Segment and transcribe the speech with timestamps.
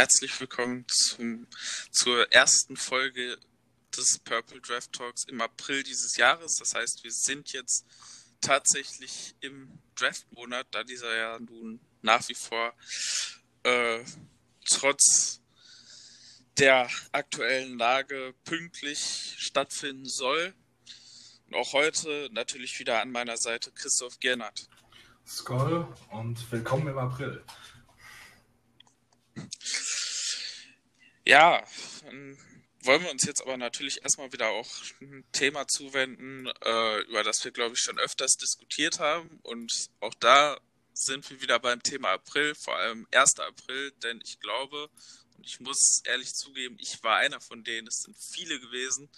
[0.00, 1.46] Herzlich willkommen zum,
[1.90, 3.36] zur ersten Folge
[3.94, 6.56] des Purple Draft Talks im April dieses Jahres.
[6.56, 7.84] Das heißt, wir sind jetzt
[8.40, 12.72] tatsächlich im Draft-Monat, da dieser ja nun nach wie vor
[13.64, 14.02] äh,
[14.64, 15.42] trotz
[16.58, 20.54] der aktuellen Lage pünktlich stattfinden soll.
[21.48, 24.66] Und auch heute natürlich wieder an meiner Seite Christoph Gernert.
[25.26, 27.44] Skoll und willkommen im April.
[31.24, 31.62] Ja,
[32.82, 34.68] wollen wir uns jetzt aber natürlich erstmal wieder auch
[35.00, 39.38] ein Thema zuwenden, äh, über das wir, glaube ich, schon öfters diskutiert haben.
[39.42, 40.58] Und auch da
[40.94, 43.38] sind wir wieder beim Thema April, vor allem 1.
[43.40, 44.88] April, denn ich glaube,
[45.36, 49.10] und ich muss ehrlich zugeben, ich war einer von denen, es sind viele gewesen,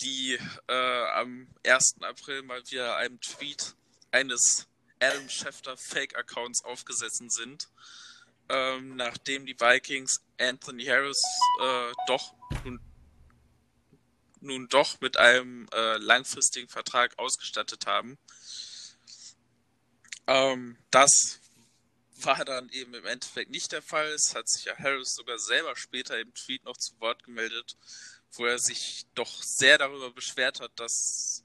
[0.00, 1.96] die äh, am 1.
[2.00, 3.74] April mal wieder einem Tweet
[4.10, 4.66] eines
[5.00, 7.68] Adam Schefter Fake-Accounts aufgesessen sind
[8.48, 11.20] ähm, nachdem die Vikings Anthony Harris
[11.60, 12.80] äh, doch nun,
[14.40, 18.18] nun, doch mit einem äh, langfristigen Vertrag ausgestattet haben.
[20.26, 21.40] Ähm, das
[22.16, 24.08] war dann eben im Endeffekt nicht der Fall.
[24.08, 27.76] Es hat sich ja Harris sogar selber später im Tweet noch zu Wort gemeldet,
[28.32, 31.44] wo er sich doch sehr darüber beschwert hat, dass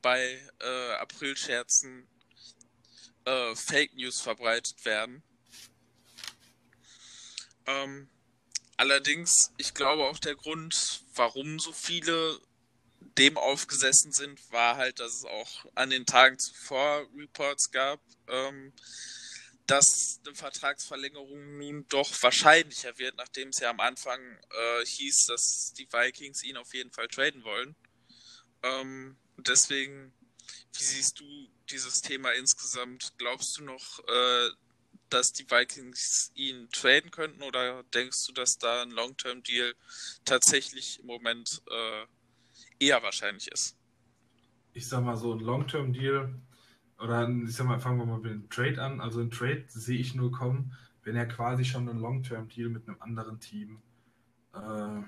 [0.00, 2.08] bei äh, Aprilscherzen
[3.24, 5.22] äh, Fake News verbreitet werden.
[7.66, 8.08] Ähm,
[8.82, 12.40] allerdings, ich glaube auch der Grund, warum so viele
[13.16, 18.72] dem aufgesessen sind, war halt, dass es auch an den Tagen zuvor Reports gab, ähm,
[19.68, 25.72] dass eine Vertragsverlängerung nun doch wahrscheinlicher wird, nachdem es ja am Anfang äh, hieß, dass
[25.78, 27.76] die Vikings ihn auf jeden Fall traden wollen.
[28.64, 30.12] Ähm, deswegen,
[30.72, 33.12] wie siehst du dieses Thema insgesamt?
[33.16, 34.50] Glaubst du noch, äh,
[35.12, 39.74] dass die Vikings ihn traden könnten oder denkst du, dass da ein Long-Term-Deal
[40.24, 42.06] tatsächlich im Moment äh,
[42.86, 43.76] eher wahrscheinlich ist?
[44.72, 46.34] Ich sag mal so, ein Long-Term-Deal
[46.98, 49.00] oder ich sag mal, fangen wir mal mit dem Trade an.
[49.00, 53.00] Also ein Trade sehe ich nur kommen, wenn er quasi schon einen Long-Term-Deal mit einem
[53.00, 53.82] anderen Team
[54.54, 55.02] äh,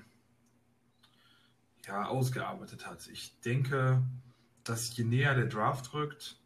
[1.87, 3.07] ja, ausgearbeitet hat.
[3.07, 4.03] Ich denke,
[4.63, 6.37] dass je näher der Draft rückt,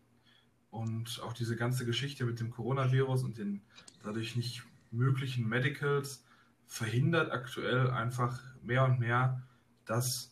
[0.72, 3.62] und auch diese ganze Geschichte mit dem Coronavirus und den
[4.04, 6.24] dadurch nicht möglichen Medicals
[6.66, 9.42] verhindert aktuell einfach mehr und mehr,
[9.86, 10.32] dass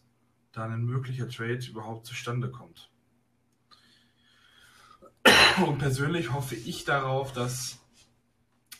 [0.51, 2.91] da ein möglicher Trade überhaupt zustande kommt.
[5.65, 7.79] Und persönlich hoffe ich darauf, dass,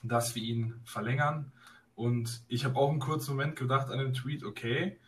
[0.04, 1.52] dass wir ihn verlängern.
[1.96, 5.00] Und ich habe auch einen kurzen Moment gedacht an den Tweet, okay,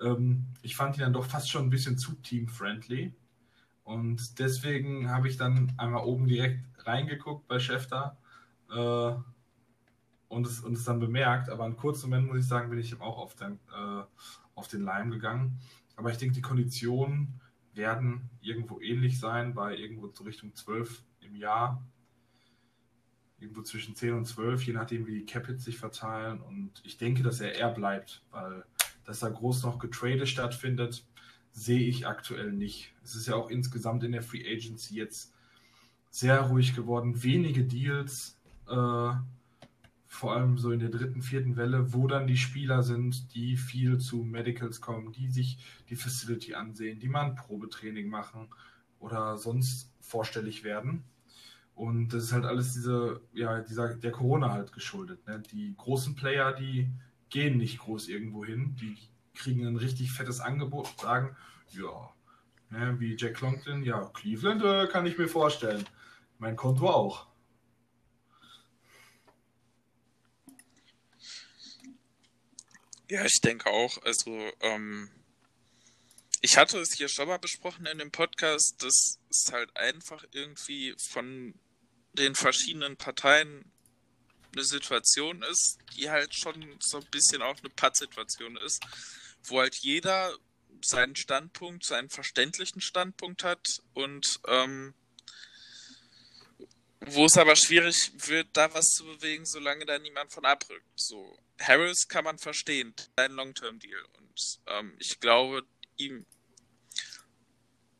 [0.00, 3.14] ähm, ich fand ihn dann doch fast schon ein bisschen zu team-friendly.
[3.84, 8.16] Und deswegen habe ich dann einmal oben direkt reingeguckt bei Schäfter
[8.70, 9.12] äh,
[10.28, 11.50] und, es, und es dann bemerkt.
[11.50, 14.02] Aber einen kurzen Moment, muss ich sagen, bin ich auch auf den, äh,
[14.54, 15.58] auf den Leim gegangen.
[15.96, 17.40] Aber ich denke, die Konditionen
[17.74, 21.84] werden irgendwo ähnlich sein, bei irgendwo zu Richtung 12 im Jahr.
[23.38, 26.40] Irgendwo zwischen 10 und 12, je nachdem, wie die Capits sich verteilen.
[26.40, 28.64] Und ich denke, dass er eher bleibt, weil
[29.04, 31.04] dass da groß noch Getrade stattfindet
[31.54, 32.92] sehe ich aktuell nicht.
[33.02, 35.32] Es ist ja auch insgesamt in der Free Agency jetzt
[36.10, 37.22] sehr ruhig geworden.
[37.22, 38.36] Wenige Deals,
[38.68, 39.12] äh,
[40.06, 43.98] vor allem so in der dritten, vierten Welle, wo dann die Spieler sind, die viel
[43.98, 48.48] zu Medicals kommen, die sich die Facility ansehen, die mal ein Probetraining machen
[48.98, 51.04] oder sonst vorstellig werden.
[51.74, 55.26] Und das ist halt alles diese, ja, dieser, der Corona halt geschuldet.
[55.26, 55.42] Ne?
[55.52, 56.88] Die großen Player, die
[57.30, 58.96] gehen nicht groß irgendwo hin, die
[59.34, 61.36] kriegen ein richtig fettes Angebot und sagen,
[61.70, 62.12] ja,
[62.70, 65.86] ne, wie Jack Longton, ja, Cleveland äh, kann ich mir vorstellen.
[66.38, 67.26] Mein Konto auch.
[73.10, 74.02] Ja, ich denke auch.
[74.02, 75.10] Also, ähm,
[76.40, 80.94] ich hatte es hier schon mal besprochen in dem Podcast, dass es halt einfach irgendwie
[81.10, 81.54] von
[82.14, 83.70] den verschiedenen Parteien
[84.52, 88.84] eine Situation ist, die halt schon so ein bisschen auch eine Pattsituation ist
[89.44, 90.36] wo halt jeder
[90.82, 94.94] seinen Standpunkt, seinen verständlichen Standpunkt hat und ähm,
[97.06, 100.86] wo es aber schwierig wird, da was zu bewegen, solange da niemand von abrückt.
[100.96, 104.02] So, Harris kann man verstehen, ein Long-Term-Deal.
[104.18, 105.66] Und ähm, ich glaube,
[105.96, 106.24] ihm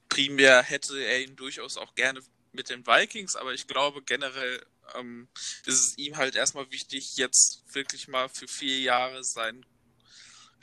[0.08, 2.20] primär hätte er ihn durchaus auch gerne
[2.52, 4.64] mit den Vikings, aber ich glaube generell
[4.94, 5.28] ähm,
[5.66, 9.66] ist es ihm halt erstmal wichtig, jetzt wirklich mal für vier Jahre seinen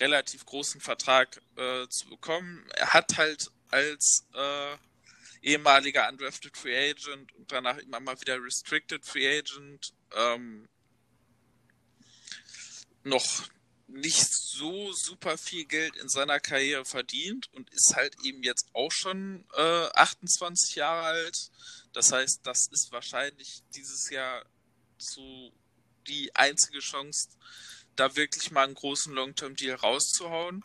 [0.01, 2.67] relativ großen Vertrag äh, zu bekommen.
[2.75, 4.75] Er hat halt als äh,
[5.41, 10.67] ehemaliger Undrafted Free Agent und danach immer mal wieder Restricted Free Agent ähm,
[13.03, 13.49] noch
[13.87, 18.91] nicht so super viel Geld in seiner Karriere verdient und ist halt eben jetzt auch
[18.91, 21.51] schon äh, 28 Jahre alt.
[21.93, 24.45] Das heißt, das ist wahrscheinlich dieses Jahr
[24.97, 25.51] so
[26.07, 27.29] die einzige Chance,
[27.95, 30.63] da wirklich mal einen großen Long-Term-Deal rauszuhauen.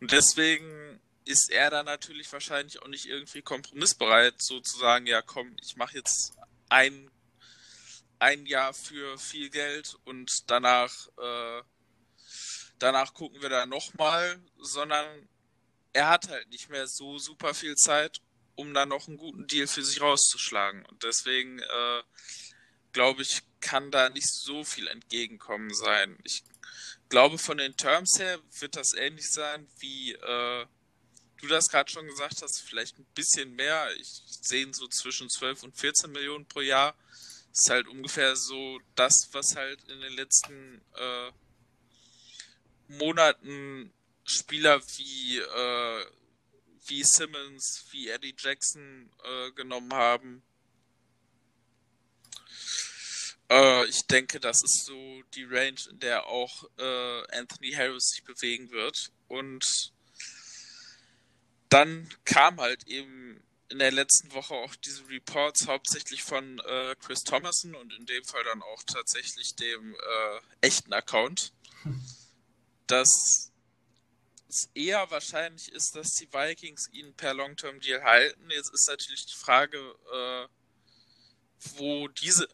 [0.00, 5.76] Und deswegen ist er da natürlich wahrscheinlich auch nicht irgendwie kompromissbereit, sozusagen, ja komm, ich
[5.76, 6.36] mache jetzt
[6.68, 7.10] ein,
[8.18, 11.62] ein Jahr für viel Geld und danach, äh,
[12.78, 15.28] danach gucken wir da nochmal, sondern
[15.92, 18.20] er hat halt nicht mehr so super viel Zeit,
[18.54, 20.84] um dann noch einen guten Deal für sich rauszuschlagen.
[20.86, 22.02] Und deswegen äh,
[22.92, 26.16] glaube ich, kann da nicht so viel entgegenkommen sein.
[26.22, 26.44] Ich
[27.08, 30.66] glaube, von den Terms her wird das ähnlich sein, wie äh,
[31.38, 33.92] du das gerade schon gesagt hast, vielleicht ein bisschen mehr.
[33.96, 36.94] Ich sehe so zwischen 12 und 14 Millionen pro Jahr.
[37.52, 41.32] Ist halt ungefähr so das, was halt in den letzten äh,
[42.86, 43.92] Monaten
[44.24, 46.06] Spieler wie, äh,
[46.86, 50.44] wie Simmons, wie Eddie Jackson äh, genommen haben.
[53.50, 58.24] Äh, ich denke, das ist so die Range, in der auch äh, Anthony Harris sich
[58.24, 59.12] bewegen wird.
[59.28, 59.92] Und
[61.68, 67.24] dann kam halt eben in der letzten Woche auch diese Reports hauptsächlich von äh, Chris
[67.24, 71.52] Thomason und in dem Fall dann auch tatsächlich dem äh, echten Account,
[72.86, 73.50] dass
[74.48, 78.48] es eher wahrscheinlich ist, dass die Vikings ihn per Long-Term-Deal halten.
[78.50, 79.78] Jetzt ist natürlich die Frage,
[80.12, 80.48] äh,
[81.76, 82.48] wo diese,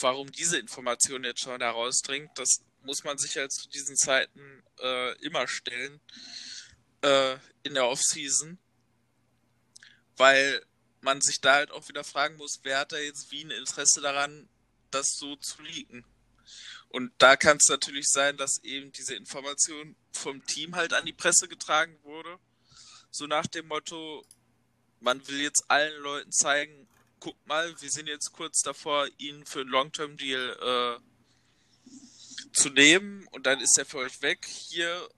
[0.00, 2.30] warum diese Information jetzt schon herausdringt.
[2.36, 6.00] Das muss man sich halt zu diesen Zeiten äh, immer stellen
[7.02, 8.58] äh, in der Offseason,
[10.16, 10.64] weil
[11.00, 14.00] man sich da halt auch wieder fragen muss, wer hat da jetzt wie ein Interesse
[14.00, 14.48] daran,
[14.90, 16.04] das so zu leaken.
[16.88, 21.12] Und da kann es natürlich sein, dass eben diese Information vom Team halt an die
[21.12, 22.38] Presse getragen wurde.
[23.10, 24.24] So nach dem Motto,
[25.00, 26.88] man will jetzt allen Leuten zeigen,
[27.26, 31.90] guck mal, wir sind jetzt kurz davor, ihn für einen Long-Term-Deal äh,
[32.52, 34.46] zu nehmen und dann ist er für euch weg.
[34.46, 35.08] Hier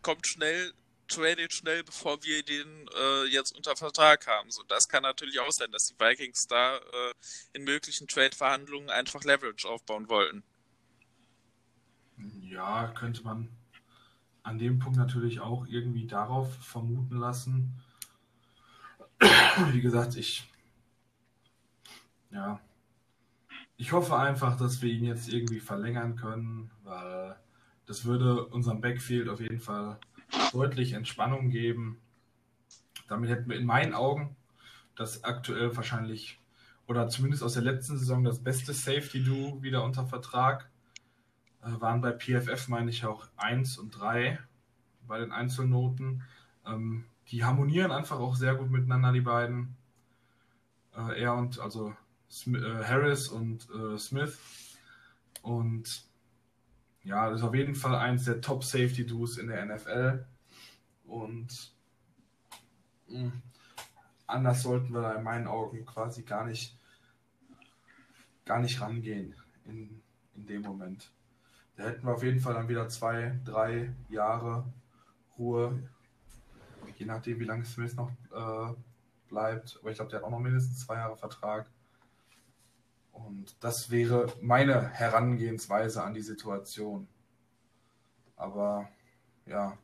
[0.00, 0.72] kommt schnell,
[1.08, 4.50] tradet schnell, bevor wir den äh, jetzt unter Vertrag haben.
[4.50, 7.14] So, das kann natürlich auch sein, dass die Vikings da äh,
[7.52, 10.42] in möglichen Trade-Verhandlungen einfach Leverage aufbauen wollten.
[12.40, 13.50] Ja, könnte man
[14.42, 17.78] an dem Punkt natürlich auch irgendwie darauf vermuten lassen.
[19.70, 20.48] Wie gesagt, ich
[22.32, 22.60] ja,
[23.76, 27.36] ich hoffe einfach, dass wir ihn jetzt irgendwie verlängern können, weil
[27.86, 29.98] das würde unserem Backfield auf jeden Fall
[30.52, 32.00] deutlich Entspannung geben.
[33.08, 34.36] Damit hätten wir in meinen Augen
[34.94, 36.38] das aktuell wahrscheinlich
[36.86, 40.68] oder zumindest aus der letzten Saison das beste Safety-Duo wieder unter Vertrag.
[41.62, 44.38] Äh, waren bei PFF, meine ich, auch 1 und 3
[45.06, 46.22] bei den Einzelnoten.
[46.66, 49.76] Ähm, die harmonieren einfach auch sehr gut miteinander, die beiden.
[50.96, 51.94] Äh, er und, also
[52.84, 54.38] Harris und äh, Smith.
[55.42, 56.04] Und
[57.04, 60.24] ja, das ist auf jeden Fall eins der Top Safety Duos in der NFL.
[61.04, 61.72] Und
[63.08, 63.42] mh, hm,
[64.26, 66.78] anders sollten wir da in meinen Augen quasi gar nicht,
[68.44, 69.34] gar nicht rangehen
[69.66, 70.00] in,
[70.34, 71.10] in dem Moment.
[71.76, 74.64] Da hätten wir auf jeden Fall dann wieder zwei, drei Jahre
[75.38, 75.82] Ruhe,
[76.96, 78.74] je nachdem, wie lange Smith noch äh,
[79.28, 79.78] bleibt.
[79.80, 81.66] Aber ich glaube, der hat auch noch mindestens zwei Jahre Vertrag.
[83.12, 87.06] Und das wäre meine Herangehensweise an die Situation.
[88.36, 88.88] Aber
[89.46, 89.78] ja,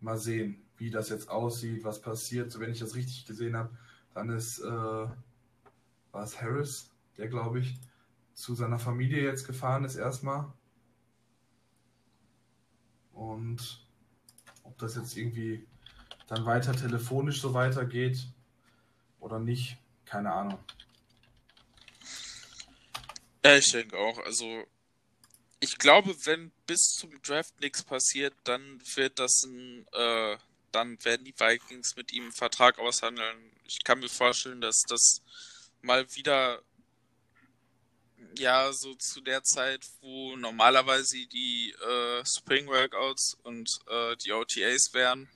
[0.00, 2.50] mal sehen, wie das jetzt aussieht, was passiert.
[2.52, 3.76] So, wenn ich das richtig gesehen habe,
[4.12, 7.78] dann ist, äh, war es Harris, der glaube ich
[8.34, 10.52] zu seiner Familie jetzt gefahren ist erstmal.
[13.12, 13.86] Und
[14.62, 15.66] ob das jetzt irgendwie
[16.26, 18.28] dann weiter telefonisch so weitergeht
[19.20, 20.58] oder nicht, keine Ahnung.
[23.46, 24.18] Ja, ich denke auch.
[24.24, 24.66] Also,
[25.60, 30.36] ich glaube, wenn bis zum Draft nichts passiert, dann wird das ein, äh,
[30.72, 33.52] dann werden die Vikings mit ihm einen Vertrag aushandeln.
[33.64, 35.22] Ich kann mir vorstellen, dass das
[35.80, 36.60] mal wieder,
[38.36, 44.92] ja, so zu der Zeit, wo normalerweise die äh, Spring Workouts und äh, die OTAs
[44.92, 45.28] wären,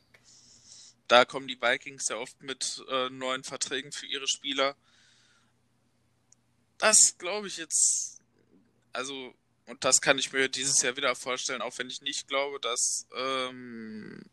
[1.07, 4.75] da kommen die Vikings ja oft mit äh, neuen Verträgen für ihre Spieler
[6.81, 8.21] das glaube ich jetzt,
[8.93, 9.35] also,
[9.67, 13.07] und das kann ich mir dieses Jahr wieder vorstellen, auch wenn ich nicht glaube, dass,
[13.15, 14.25] ähm,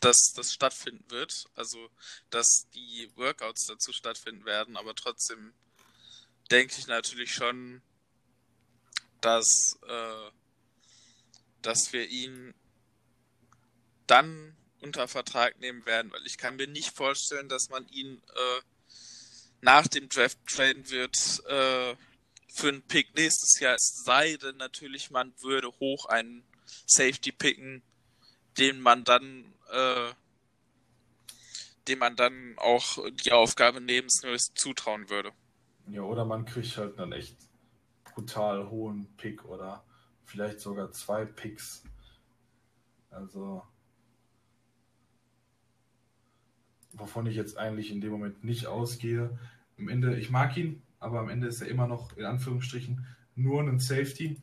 [0.00, 1.46] dass das stattfinden wird.
[1.54, 1.90] Also,
[2.30, 5.54] dass die Workouts dazu stattfinden werden, aber trotzdem
[6.50, 7.82] denke ich natürlich schon,
[9.20, 10.30] dass, äh,
[11.62, 12.54] dass wir ihn
[14.06, 18.60] dann unter Vertrag nehmen werden, weil ich kann mir nicht vorstellen, dass man ihn äh,
[19.60, 21.16] nach dem Draft traden wird
[21.48, 21.94] äh,
[22.48, 26.44] für einen Pick nächstes Jahr, es sei denn natürlich, man würde hoch einen
[26.86, 27.82] Safety picken,
[28.58, 30.12] den man dann äh,
[31.88, 35.32] dem man dann auch die Aufgabe neben Snowes zutrauen würde.
[35.88, 37.36] Ja, oder man kriegt halt einen echt
[38.04, 39.84] brutal hohen Pick oder
[40.24, 41.82] vielleicht sogar zwei Picks.
[43.10, 43.62] Also
[46.92, 49.38] wovon ich jetzt eigentlich in dem Moment nicht ausgehe.
[49.78, 53.62] Am Ende, ich mag ihn, aber am Ende ist er immer noch in Anführungsstrichen nur
[53.62, 54.40] ein Safety.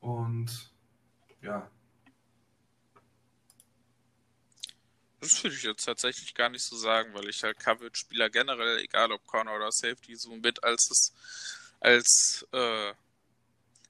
[0.00, 0.70] Und
[1.42, 1.70] ja.
[5.20, 9.12] Das würde ich jetzt tatsächlich gar nicht so sagen, weil ich halt Coverage-Spieler generell, egal
[9.12, 11.12] ob Corner oder Safety, so mit als das,
[11.80, 12.94] als äh,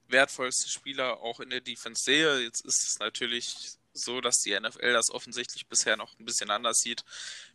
[0.09, 2.41] wertvollste Spieler auch in der Defense sehe.
[2.41, 6.77] Jetzt ist es natürlich so, dass die NFL das offensichtlich bisher noch ein bisschen anders
[6.79, 7.03] sieht,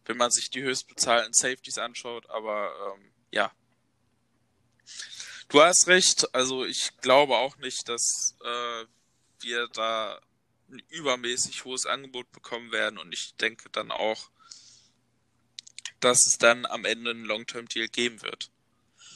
[0.05, 2.28] wenn man sich die höchstbezahlten Safeties anschaut.
[2.31, 3.52] Aber ähm, ja,
[5.49, 6.35] du hast recht.
[6.35, 8.85] Also ich glaube auch nicht, dass äh,
[9.40, 10.21] wir da
[10.71, 12.99] ein übermäßig hohes Angebot bekommen werden.
[12.99, 14.31] Und ich denke dann auch,
[16.00, 18.50] dass es dann am Ende einen Long-Term-Deal geben wird.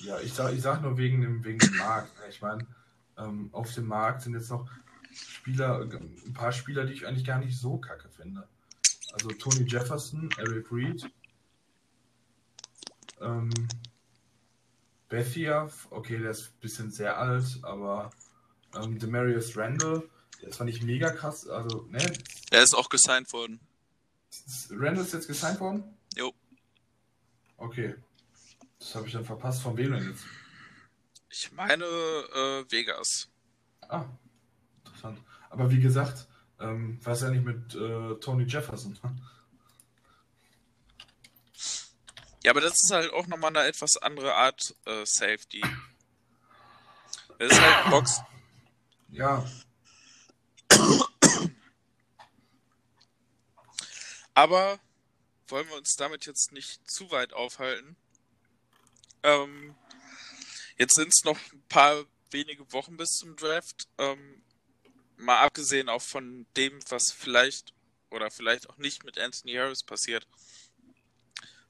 [0.00, 2.12] Ja, ich sage ich sag nur wegen dem, wegen dem Markt.
[2.28, 2.66] Ich meine,
[3.18, 4.68] ähm, auf dem Markt sind jetzt noch
[5.26, 8.48] Spieler, ein paar Spieler, die ich eigentlich gar nicht so kacke finde.
[9.12, 11.10] Also Tony Jefferson, Eric Reed,
[13.20, 13.50] ähm,
[15.08, 18.10] Bethia, okay, der ist ein bisschen sehr alt, aber
[18.76, 20.08] ähm, Demarius Randall,
[20.40, 22.12] der ist zwar nicht mega krass, also, ne?
[22.50, 23.60] Er ist auch gesigned worden.
[24.70, 25.82] Randall ist jetzt gesigned worden?
[26.16, 26.32] Jo.
[27.56, 27.96] Okay.
[28.78, 29.62] Das habe ich dann verpasst.
[29.62, 30.24] Von wem denn jetzt?
[31.28, 33.28] Ich meine äh, Vegas.
[33.82, 34.06] Ah,
[35.00, 35.18] interessant.
[35.50, 36.26] Aber wie gesagt,
[36.60, 38.98] ähm, was ja nicht mit äh, Tony Jefferson?
[42.42, 45.62] Ja, aber das ist halt auch nochmal eine etwas andere Art äh, Safety.
[47.38, 48.20] Das ist halt Box.
[49.10, 49.44] Ja.
[54.34, 54.78] Aber
[55.48, 57.96] wollen wir uns damit jetzt nicht zu weit aufhalten?
[59.22, 59.74] Ähm,
[60.78, 63.88] jetzt sind es noch ein paar wenige Wochen bis zum Draft.
[63.98, 64.42] Ähm,
[65.20, 67.72] mal abgesehen auch von dem, was vielleicht
[68.10, 70.26] oder vielleicht auch nicht mit Anthony Harris passiert.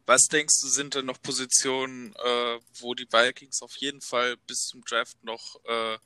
[0.06, 4.66] Was denkst du, sind denn noch Positionen, äh, wo die Vikings auf jeden Fall bis
[4.66, 5.98] zum Draft noch äh,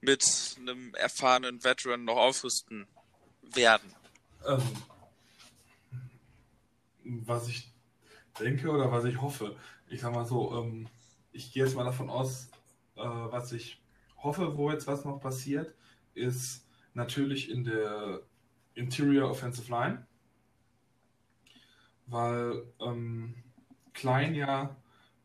[0.00, 0.24] mit
[0.58, 2.88] einem erfahrenen Veteran noch aufrüsten
[3.42, 3.94] werden?
[4.44, 4.62] Ähm,
[7.04, 7.70] was ich
[8.40, 9.56] denke oder was ich hoffe,
[9.88, 10.88] ich sag mal so, ähm,
[11.32, 12.48] ich gehe jetzt mal davon aus,
[12.96, 13.80] äh, was ich
[14.16, 15.74] hoffe, wo jetzt was noch passiert,
[16.14, 18.20] ist natürlich in der
[18.74, 20.06] Interior Offensive Line,
[22.06, 23.34] weil ähm,
[23.92, 24.76] Klein ja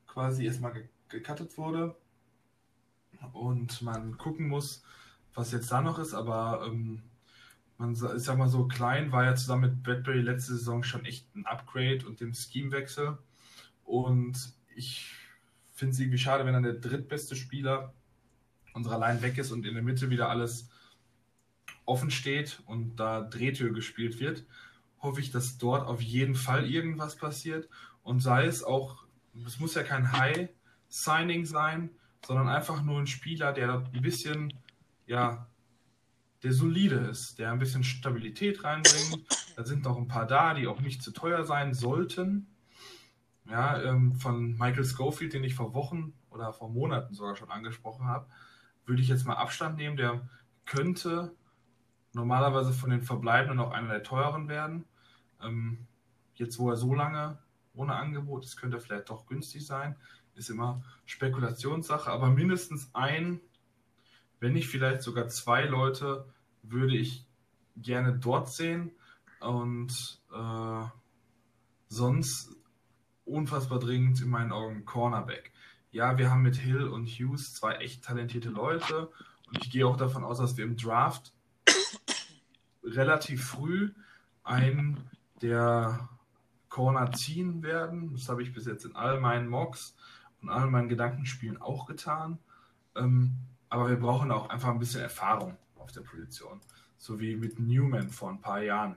[0.07, 1.95] quasi erstmal ge gecuttet wurde
[3.31, 4.83] und man gucken muss,
[5.33, 7.01] was jetzt da noch ist, aber ähm,
[7.77, 11.33] man ich sag mal so, Klein war ja zusammen mit Bradbury letzte Saison schon echt
[11.33, 13.17] ein Upgrade und dem Schemewechsel
[13.85, 15.15] und ich
[15.71, 17.93] finde es irgendwie schade, wenn dann der drittbeste Spieler
[18.73, 20.69] unserer Line weg ist und in der Mitte wieder alles
[21.87, 24.45] offen steht und da Drehtür gespielt wird,
[24.99, 27.69] hoffe ich, dass dort auf jeden Fall irgendwas passiert
[28.03, 29.05] und sei es auch,
[29.45, 31.89] es muss ja kein High-Signing sein,
[32.25, 34.53] sondern einfach nur ein Spieler, der ein bisschen,
[35.05, 35.47] ja,
[36.43, 39.25] der solide ist, der ein bisschen Stabilität reinbringt.
[39.55, 42.47] Da sind noch ein paar da, die auch nicht zu teuer sein sollten.
[43.49, 48.05] Ja, ähm, von Michael Schofield, den ich vor Wochen oder vor Monaten sogar schon angesprochen
[48.05, 48.27] habe,
[48.85, 49.97] würde ich jetzt mal Abstand nehmen.
[49.97, 50.27] Der
[50.65, 51.35] könnte
[52.13, 54.85] normalerweise von den Verbleibenden auch einer der teuren werden.
[55.41, 55.87] Ähm,
[56.35, 57.39] jetzt, wo er so lange
[57.73, 59.95] ohne Angebot ist, könnte er vielleicht doch günstig sein.
[60.35, 63.39] Ist immer Spekulationssache, aber mindestens ein,
[64.39, 67.25] wenn nicht vielleicht sogar zwei Leute, würde ich
[67.75, 68.91] gerne dort sehen.
[69.39, 70.83] Und äh,
[71.87, 72.55] sonst
[73.25, 75.51] unfassbar dringend in meinen Augen Cornerback.
[75.91, 79.11] Ja, wir haben mit Hill und Hughes zwei echt talentierte Leute
[79.47, 81.33] und ich gehe auch davon aus, dass wir im Draft
[82.83, 83.91] relativ früh
[84.43, 85.09] einen
[85.41, 86.09] der
[86.69, 88.13] Corner ziehen werden.
[88.13, 89.95] Das habe ich bis jetzt in all meinen Mocks
[90.41, 92.39] und all meinen Gedankenspielen auch getan.
[92.95, 93.35] Ähm,
[93.69, 96.61] aber wir brauchen auch einfach ein bisschen Erfahrung auf der Position.
[96.97, 98.95] So wie mit Newman vor ein paar Jahren.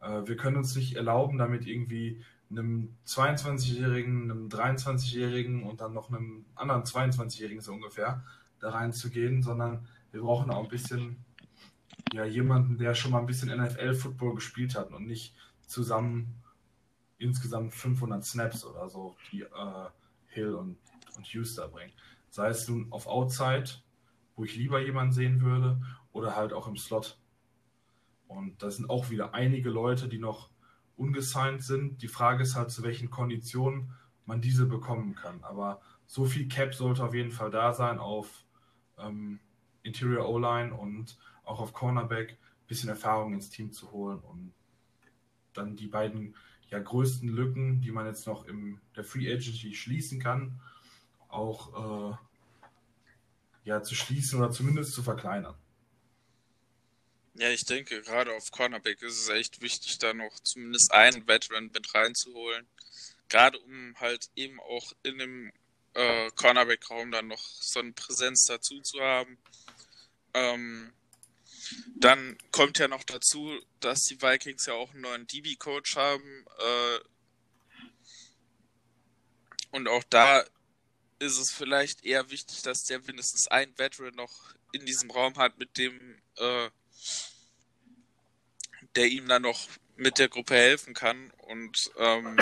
[0.00, 6.08] Äh, wir können uns nicht erlauben, damit irgendwie einem 22-Jährigen, einem 23-Jährigen und dann noch
[6.08, 8.24] einem anderen 22-Jährigen so ungefähr
[8.58, 11.24] da reinzugehen, sondern wir brauchen auch ein bisschen
[12.12, 15.34] ja jemanden, der schon mal ein bisschen NFL-Football gespielt hat und nicht
[15.66, 16.42] zusammen
[17.18, 19.88] insgesamt 500 Snaps oder so, die äh,
[20.26, 20.78] Hill und,
[21.16, 21.92] und Hughes bringen.
[22.30, 23.70] Sei es nun auf Outside,
[24.36, 25.80] wo ich lieber jemanden sehen würde,
[26.12, 27.18] oder halt auch im Slot.
[28.26, 30.50] Und da sind auch wieder einige Leute, die noch
[30.96, 32.02] ungesigned sind.
[32.02, 33.92] Die Frage ist halt, zu welchen Konditionen
[34.26, 35.42] man diese bekommen kann.
[35.42, 38.44] Aber so viel Cap sollte auf jeden Fall da sein auf
[38.98, 39.40] ähm,
[39.82, 44.52] Interior O-Line und auch auf Cornerback, ein bisschen Erfahrung ins Team zu holen und
[45.52, 46.34] dann die beiden
[46.70, 50.60] ja, größten Lücken, die man jetzt noch in der Free Agency schließen kann,
[51.28, 52.16] auch äh,
[53.64, 55.56] ja, zu schließen oder zumindest zu verkleinern.
[57.34, 61.70] Ja, ich denke, gerade auf Cornerback ist es echt wichtig, da noch zumindest einen Veteran
[61.72, 62.66] mit reinzuholen.
[63.28, 65.52] Gerade um halt eben auch in dem
[65.94, 69.38] äh, Cornerback-Raum dann noch so eine Präsenz dazu zu haben.
[70.34, 70.92] Ähm,
[71.96, 76.44] dann kommt ja noch dazu, dass die Vikings ja auch einen neuen DB-Coach haben.
[76.58, 76.98] Äh,
[79.72, 80.44] und auch da
[81.18, 85.58] ist es vielleicht eher wichtig, dass der mindestens ein Veteran noch in diesem Raum hat,
[85.58, 86.70] mit dem äh,
[88.96, 91.30] der ihm dann noch mit der Gruppe helfen kann.
[91.38, 92.36] Und ähm,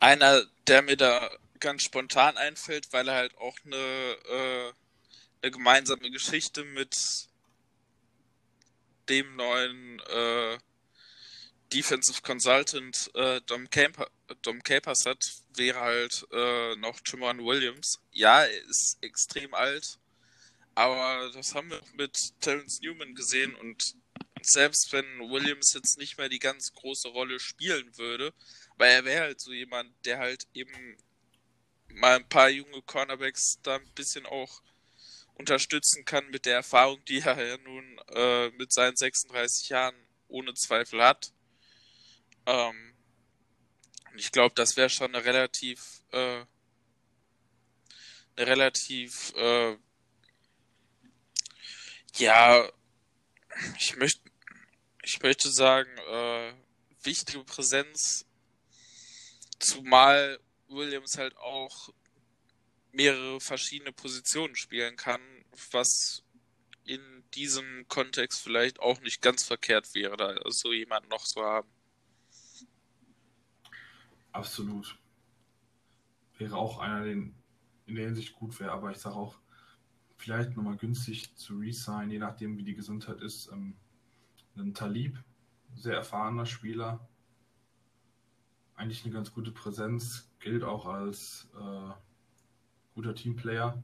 [0.00, 1.30] einer, der mir da
[1.60, 4.72] ganz spontan einfällt, weil er halt auch eine, äh,
[5.42, 7.28] eine gemeinsame Geschichte mit
[9.08, 10.58] dem neuen äh,
[11.72, 14.08] Defensive Consultant äh, Dom, Camper,
[14.42, 18.00] Dom Capers hat, wäre halt äh, noch Jamon Williams.
[18.12, 19.98] Ja, er ist extrem alt,
[20.74, 23.94] aber das haben wir mit Terence Newman gesehen und
[24.42, 28.32] selbst wenn Williams jetzt nicht mehr die ganz große Rolle spielen würde,
[28.76, 30.96] weil er wäre halt so jemand, der halt eben
[31.88, 34.62] mal ein paar junge Cornerbacks da ein bisschen auch
[35.34, 39.96] unterstützen kann mit der Erfahrung, die er ja nun äh, mit seinen 36 Jahren
[40.28, 41.32] ohne Zweifel hat.
[42.46, 42.94] Ähm,
[44.10, 46.44] und ich glaube, das wäre schon eine relativ, äh,
[48.36, 49.76] eine relativ, äh,
[52.16, 52.68] ja,
[53.78, 54.20] ich möchte,
[55.02, 56.52] ich möchte sagen, äh,
[57.02, 58.26] wichtige Präsenz,
[59.58, 61.90] zumal Williams halt auch
[62.94, 65.20] mehrere verschiedene Positionen spielen kann,
[65.70, 66.24] was
[66.84, 71.68] in diesem Kontext vielleicht auch nicht ganz verkehrt wäre, da so jemanden noch zu haben.
[74.32, 74.98] Absolut.
[76.38, 77.34] Wäre auch einer, den
[77.86, 79.38] in der Hinsicht gut wäre, aber ich sage auch,
[80.16, 83.50] vielleicht nochmal günstig zu resign, je nachdem wie die Gesundheit ist.
[83.52, 83.76] Ähm,
[84.56, 85.18] ein Talib,
[85.74, 87.08] sehr erfahrener Spieler,
[88.76, 91.90] eigentlich eine ganz gute Präsenz, gilt auch als äh,
[92.94, 93.82] guter Teamplayer.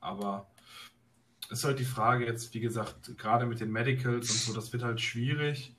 [0.00, 0.48] Aber
[1.50, 4.72] es ist halt die Frage jetzt, wie gesagt, gerade mit den Medicals und so, das
[4.72, 5.74] wird halt schwierig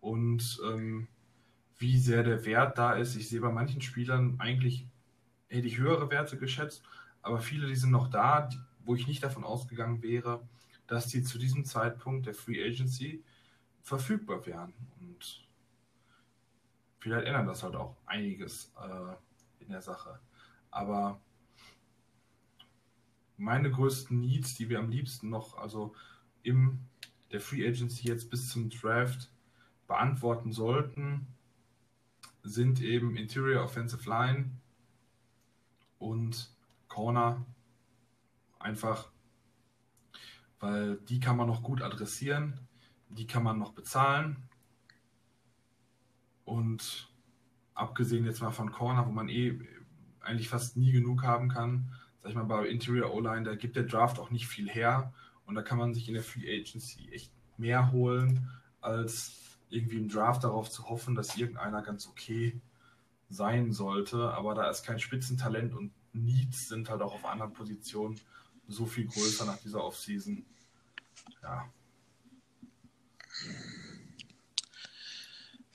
[0.00, 1.08] und ähm,
[1.78, 3.16] wie sehr der Wert da ist.
[3.16, 4.86] Ich sehe bei manchen Spielern eigentlich,
[5.48, 6.82] hätte ich höhere Werte geschätzt,
[7.22, 8.48] aber viele, die sind noch da,
[8.84, 10.40] wo ich nicht davon ausgegangen wäre,
[10.86, 13.22] dass die zu diesem Zeitpunkt der Free Agency
[13.82, 14.72] verfügbar wären.
[15.00, 15.46] Und
[16.98, 19.14] vielleicht ändert das halt auch einiges äh,
[19.70, 20.18] in der Sache.
[20.72, 21.20] Aber
[23.36, 25.94] meine größten Needs, die wir am liebsten noch, also
[26.42, 26.80] im
[27.30, 29.30] der Free Agency jetzt bis zum Draft
[29.86, 31.28] beantworten sollten,
[32.42, 34.50] sind eben Interior Offensive Line
[36.00, 36.52] und
[36.88, 37.46] Corner.
[38.58, 39.12] Einfach
[40.58, 42.60] weil die kann man noch gut adressieren,
[43.08, 44.36] die kann man noch bezahlen.
[46.44, 47.09] Und
[47.80, 49.58] abgesehen jetzt mal von Corner, wo man eh
[50.20, 53.84] eigentlich fast nie genug haben kann, sag ich mal, bei Interior O-Line, da gibt der
[53.84, 55.12] Draft auch nicht viel her
[55.46, 58.48] und da kann man sich in der Free Agency echt mehr holen,
[58.80, 62.60] als irgendwie im Draft darauf zu hoffen, dass irgendeiner ganz okay
[63.28, 64.32] sein sollte.
[64.32, 68.20] Aber da ist kein Spitzentalent und Needs sind halt auch auf anderen Positionen
[68.68, 70.44] so viel größer nach dieser Offseason.
[71.42, 71.68] Ja.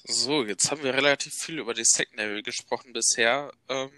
[0.07, 3.51] So, jetzt haben wir relativ viel über die Secondary gesprochen bisher.
[3.67, 3.91] Ähm,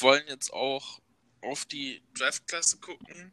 [0.00, 1.00] wollen jetzt auch
[1.42, 3.32] auf die Draftklasse gucken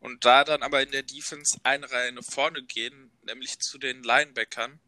[0.00, 4.02] und da dann aber in der Defense eine Reihe nach vorne gehen, nämlich zu den
[4.02, 4.80] Linebackern,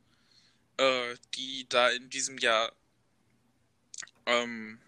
[0.79, 2.73] äh, die da in diesem Jahr
[4.27, 4.81] ähm,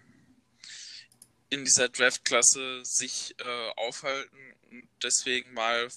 [1.51, 5.89] in dieser Draftklasse sich äh, aufhalten und deswegen mal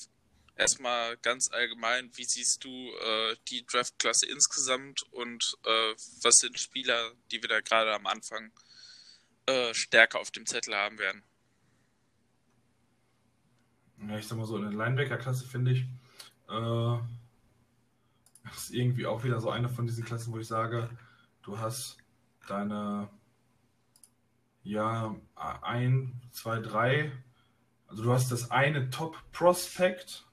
[0.56, 7.14] erstmal ganz allgemein, wie siehst du äh, die Draftklasse insgesamt und äh, was sind Spieler,
[7.32, 8.52] die wir da gerade am Anfang
[9.46, 11.24] äh, stärker auf dem Zettel haben werden?
[14.10, 15.86] ja, ich sag mal so, in der Linebacker-Klasse finde ich,
[16.50, 16.98] äh,
[18.54, 20.90] ist irgendwie auch wieder so eine von diesen Klassen, wo ich sage,
[21.42, 21.98] du hast
[22.48, 23.10] deine,
[24.64, 27.12] ja, ein, zwei, drei,
[27.88, 30.26] also du hast das eine Top-Prospect,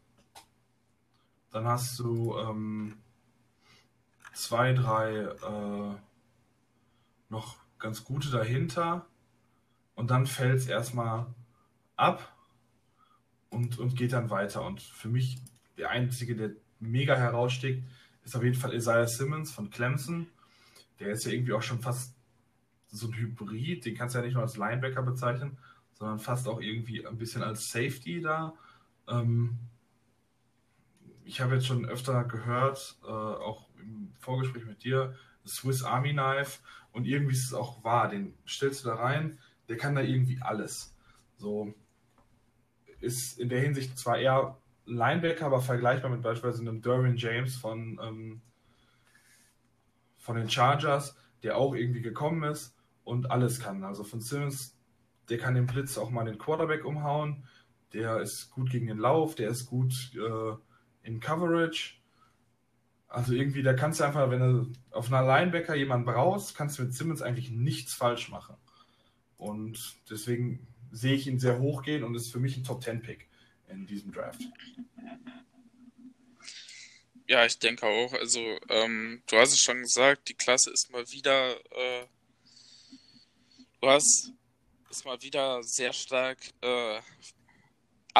[1.51, 2.97] dann hast du ähm,
[4.33, 5.95] zwei, drei äh,
[7.29, 9.07] noch ganz gute dahinter
[9.95, 11.27] und dann fällt es erstmal
[11.97, 12.37] ab
[13.51, 14.65] und, und geht dann weiter.
[14.65, 15.39] Und für mich
[15.77, 17.83] der einzige, der mega heraussticht,
[18.25, 20.29] ist auf jeden Fall Isaiah Simmons von Clemson.
[20.99, 22.15] Der ist ja irgendwie auch schon fast
[22.89, 23.85] so ein Hybrid.
[23.85, 25.59] Den kannst du ja nicht nur als Linebacker bezeichnen,
[25.95, 28.55] sondern fast auch irgendwie ein bisschen als Safety da.
[29.09, 29.59] Ähm,
[31.31, 35.15] ich habe jetzt schon öfter gehört, äh, auch im Vorgespräch mit dir,
[35.47, 36.59] Swiss Army Knife
[36.91, 38.09] und irgendwie ist es auch wahr.
[38.09, 39.39] Den stellst du da rein,
[39.69, 40.93] der kann da irgendwie alles.
[41.37, 41.73] So
[42.99, 48.01] ist in der Hinsicht zwar eher Linebacker, aber vergleichbar mit beispielsweise einem Derwin James von,
[48.03, 48.41] ähm,
[50.17, 53.85] von den Chargers, der auch irgendwie gekommen ist und alles kann.
[53.85, 54.77] Also von Simmons,
[55.29, 57.45] der kann den Blitz auch mal den Quarterback umhauen,
[57.93, 60.57] der ist gut gegen den Lauf, der ist gut äh,
[61.11, 61.95] in Coverage.
[63.09, 66.85] Also irgendwie, da kannst du einfach, wenn du auf einer Linebacker jemanden brauchst, kannst du
[66.85, 68.57] mit Simmons eigentlich nichts falsch machen.
[69.37, 73.03] Und deswegen sehe ich ihn sehr hoch gehen und ist für mich ein Top 10
[73.03, 73.29] Pick
[73.69, 74.41] in diesem Draft.
[77.27, 78.13] Ja, ich denke auch.
[78.15, 82.07] Also, ähm, du hast es schon gesagt, die Klasse ist mal wieder, äh,
[83.81, 84.33] du hast
[84.91, 87.01] ist mal wieder sehr stark äh,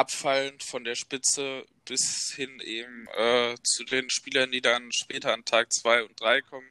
[0.01, 5.45] abfallend von der Spitze bis hin eben äh, zu den Spielern, die dann später an
[5.45, 6.69] Tag 2 und 3 kommen.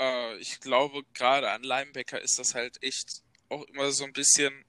[0.00, 4.64] Äh, ich glaube, gerade an Linebacker ist das halt echt auch immer so ein bisschen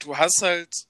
[0.00, 0.86] du hast halt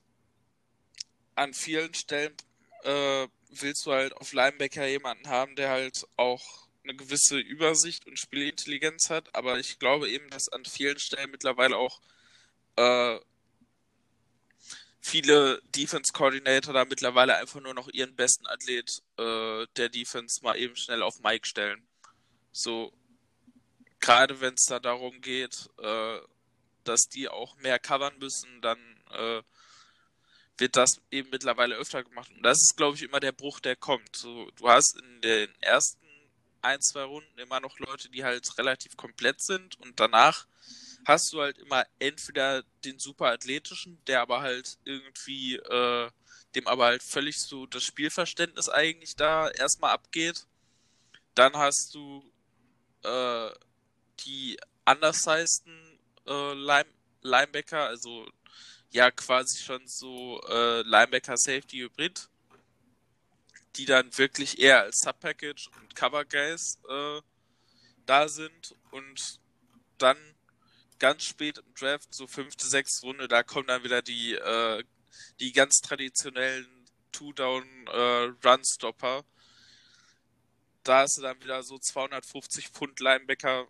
[1.35, 2.35] an vielen Stellen
[2.83, 8.19] äh, willst du halt auf Linebacker jemanden haben, der halt auch eine gewisse Übersicht und
[8.19, 12.01] Spielintelligenz hat, aber ich glaube eben, dass an vielen Stellen mittlerweile auch
[12.77, 13.19] äh,
[15.01, 20.57] viele Defense Coordinator da mittlerweile einfach nur noch ihren besten Athlet äh, der Defense mal
[20.57, 21.87] eben schnell auf Mike stellen.
[22.53, 22.93] So,
[24.01, 26.19] gerade wenn es da darum geht, äh,
[26.85, 28.79] dass die auch mehr covern müssen, dann
[29.11, 29.43] äh,
[30.59, 32.31] wird das eben mittlerweile öfter gemacht.
[32.31, 34.15] Und das ist, glaube ich, immer der Bruch, der kommt.
[34.15, 35.99] So, du hast in den ersten
[36.63, 40.47] ein, zwei Runden immer noch Leute, die halt relativ komplett sind und danach
[41.05, 46.11] hast du halt immer entweder den super athletischen, der aber halt irgendwie, äh,
[46.55, 50.47] dem aber halt völlig so das Spielverständnis eigentlich da erstmal abgeht.
[51.35, 52.25] Dann hast du
[53.03, 53.51] äh,
[54.21, 56.89] die undersizeden äh, Line
[57.23, 58.27] Linebacker, also
[58.91, 62.29] ja quasi schon so äh, Linebacker Safety Hybrid,
[63.77, 67.21] die dann wirklich eher als Subpackage und Cover Guys äh,
[68.07, 69.39] da sind und
[69.99, 70.17] dann
[71.01, 74.85] ganz spät im Draft, so fünfte, sechste Runde, da kommen dann wieder die, äh,
[75.41, 76.69] die ganz traditionellen
[77.11, 79.19] Two-Down-Run-Stopper.
[79.19, 79.23] Äh,
[80.85, 83.67] da hast du dann wieder so 250 Pfund Linebacker,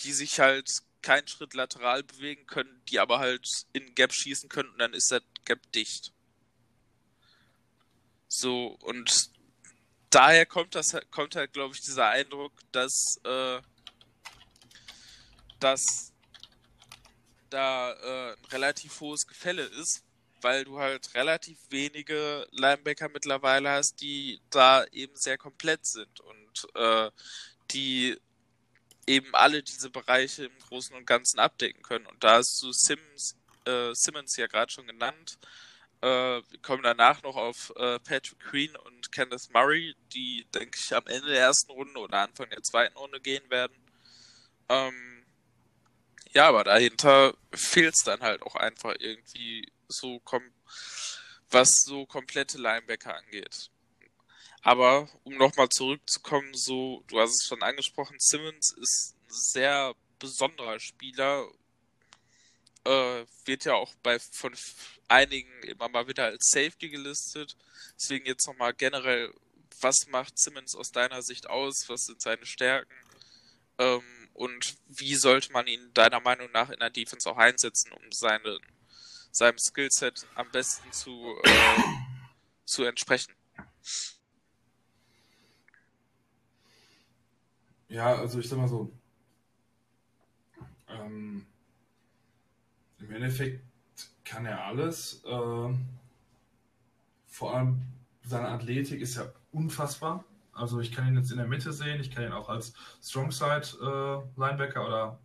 [0.00, 0.70] die sich halt
[1.02, 5.10] keinen Schritt lateral bewegen können, die aber halt in Gap schießen können und dann ist
[5.10, 6.12] der Gap dicht.
[8.28, 9.30] So, und
[10.10, 13.60] daher kommt das kommt halt, glaube ich, dieser Eindruck, dass, äh,
[15.58, 16.11] dass
[17.52, 20.04] da äh, ein relativ hohes Gefälle ist,
[20.40, 26.68] weil du halt relativ wenige Linebacker mittlerweile hast, die da eben sehr komplett sind und
[26.74, 27.10] äh,
[27.70, 28.18] die
[29.06, 32.06] eben alle diese Bereiche im Großen und Ganzen abdecken können.
[32.06, 33.36] Und da hast du Sims,
[33.66, 35.38] äh, Simmons ja gerade schon genannt.
[36.00, 40.94] Äh, wir kommen danach noch auf äh, Patrick Queen und Kenneth Murray, die, denke ich,
[40.94, 43.76] am Ende der ersten Runde oder Anfang der zweiten Runde gehen werden.
[44.68, 45.11] Ähm,
[46.32, 50.20] ja, aber dahinter fehlt es dann halt auch einfach irgendwie so,
[51.50, 53.70] was so komplette Linebacker angeht.
[54.62, 60.78] Aber um nochmal zurückzukommen, so, du hast es schon angesprochen, Simmons ist ein sehr besonderer
[60.78, 61.48] Spieler.
[62.84, 64.54] Äh, wird ja auch bei von
[65.08, 67.56] einigen immer mal wieder als Safety gelistet.
[67.96, 69.34] Deswegen jetzt nochmal generell,
[69.80, 71.88] was macht Simmons aus deiner Sicht aus?
[71.88, 72.94] Was sind seine Stärken?
[73.78, 78.12] Ähm, und wie sollte man ihn deiner Meinung nach in der Defense auch einsetzen, um
[78.12, 78.58] seine,
[79.30, 81.82] seinem Skillset am besten zu, äh,
[82.64, 83.34] zu entsprechen?
[87.88, 88.90] Ja, also ich sag mal so.
[90.88, 91.46] Ähm,
[92.98, 93.62] Im Endeffekt
[94.24, 95.22] kann er alles.
[95.24, 95.74] Äh,
[97.26, 97.82] vor allem
[98.24, 100.24] seine Athletik ist ja unfassbar.
[100.52, 103.66] Also ich kann ihn jetzt in der Mitte sehen, ich kann ihn auch als Strongside
[103.80, 105.18] äh, Linebacker oder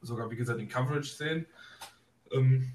[0.00, 1.46] sogar wie gesagt in Coverage sehen.
[2.30, 2.74] Ähm,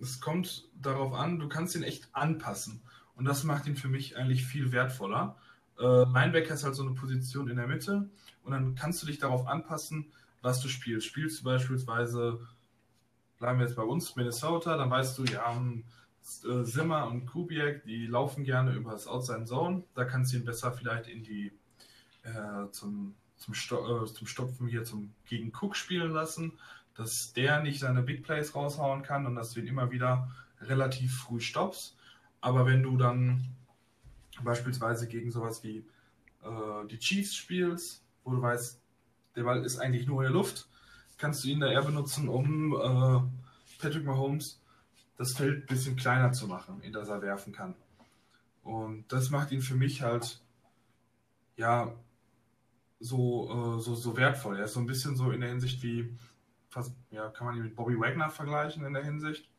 [0.00, 2.82] es kommt darauf an, du kannst ihn echt anpassen.
[3.16, 5.36] Und das macht ihn für mich eigentlich viel wertvoller.
[5.78, 8.08] Äh, Linebacker ist halt so eine Position in der Mitte
[8.44, 10.12] und dann kannst du dich darauf anpassen,
[10.42, 11.06] was du spielst.
[11.06, 12.46] Spielst du beispielsweise,
[13.38, 15.84] bleiben wir jetzt bei uns, Minnesota, dann weißt du, ja, hm,
[16.44, 19.84] äh, Zimmer und Kubiak, die laufen gerne über das Outside Zone.
[19.94, 21.52] Da kannst du ihn besser vielleicht in die
[22.22, 26.52] äh, zum, zum, Sto äh, zum Stopfen hier zum gegen Cook spielen lassen,
[26.94, 30.28] dass der nicht seine Big Plays raushauen kann und dass du ihn immer wieder
[30.60, 31.96] relativ früh stoppst.
[32.40, 33.44] Aber wenn du dann
[34.42, 35.78] beispielsweise gegen sowas wie
[36.42, 38.80] äh, die Chiefs spielst, wo du weißt,
[39.36, 40.68] der Ball ist eigentlich nur in der Luft,
[41.16, 44.60] kannst du ihn da eher benutzen, um äh, Patrick Mahomes
[45.18, 47.74] das Feld ein bisschen kleiner zu machen, in das er werfen kann.
[48.62, 50.40] Und das macht ihn für mich halt,
[51.56, 51.92] ja,
[53.00, 54.58] so, äh, so, so wertvoll.
[54.58, 56.16] Er ist so ein bisschen so in der Hinsicht wie,
[56.68, 59.50] fast, ja, kann man ihn mit Bobby Wagner vergleichen in der Hinsicht.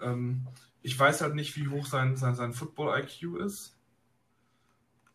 [0.00, 0.46] Ähm,
[0.82, 3.76] ich weiß halt nicht, wie hoch sein, sein, sein Football-IQ ist.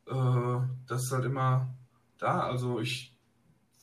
[0.08, 1.74] Äh, das ist halt immer
[2.18, 2.42] da.
[2.42, 3.15] Also ich,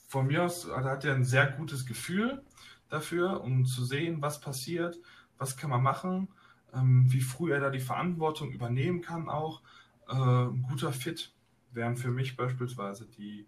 [0.09, 2.45] von mir aus hat er ein sehr gutes Gefühl
[2.89, 4.99] dafür, um zu sehen, was passiert,
[5.39, 6.29] was kann man machen,
[6.75, 9.63] ähm, wie früh er da die Verantwortung übernehmen kann auch.
[10.09, 11.35] Äh, ein guter Fit
[11.73, 13.47] wären für mich beispielsweise die,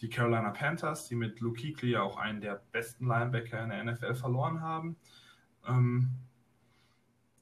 [0.00, 3.84] die Carolina Panthers, die mit Luke Kuechly ja auch einen der besten Linebacker in der
[3.84, 4.96] NFL verloren haben.
[5.66, 6.10] Ähm,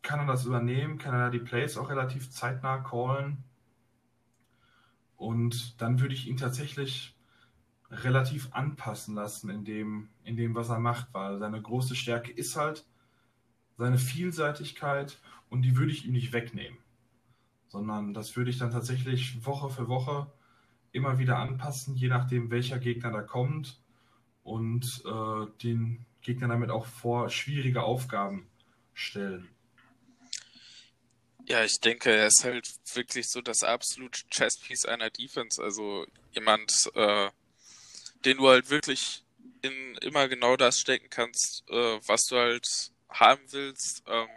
[0.02, 0.98] kann er das übernehmen?
[0.98, 3.42] Kann er da die Plays auch relativ zeitnah callen?
[5.16, 7.16] Und dann würde ich ihn tatsächlich
[7.90, 12.56] relativ anpassen lassen in dem, in dem, was er macht, weil seine große Stärke ist
[12.56, 12.86] halt
[13.76, 16.78] seine Vielseitigkeit und die würde ich ihm nicht wegnehmen,
[17.68, 20.30] sondern das würde ich dann tatsächlich Woche für Woche
[20.92, 23.78] immer wieder anpassen, je nachdem, welcher Gegner da kommt
[24.42, 28.48] und äh, den Gegner damit auch vor schwierige Aufgaben
[28.94, 29.48] stellen.
[31.48, 35.62] Ja, ich denke, er ist halt wirklich so das absolute Chesspiece einer Defense.
[35.62, 37.30] Also jemand, äh,
[38.24, 39.22] den du halt wirklich
[39.62, 44.02] in immer genau das stecken kannst, äh, was du halt haben willst.
[44.06, 44.28] Ähm,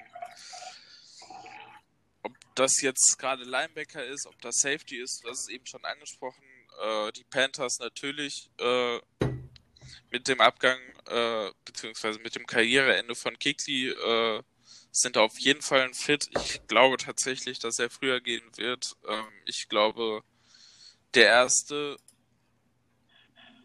[2.23, 6.43] ob das jetzt gerade Linebacker ist, ob das Safety ist, das ist eben schon angesprochen.
[6.81, 8.99] Äh, die Panthers natürlich äh,
[10.11, 14.43] mit dem Abgang äh, beziehungsweise mit dem Karriereende von Kikli äh,
[14.91, 16.29] sind auf jeden Fall ein Fit.
[16.35, 18.95] Ich glaube tatsächlich, dass er früher gehen wird.
[19.07, 20.23] Ähm, ich glaube,
[21.13, 21.97] der erste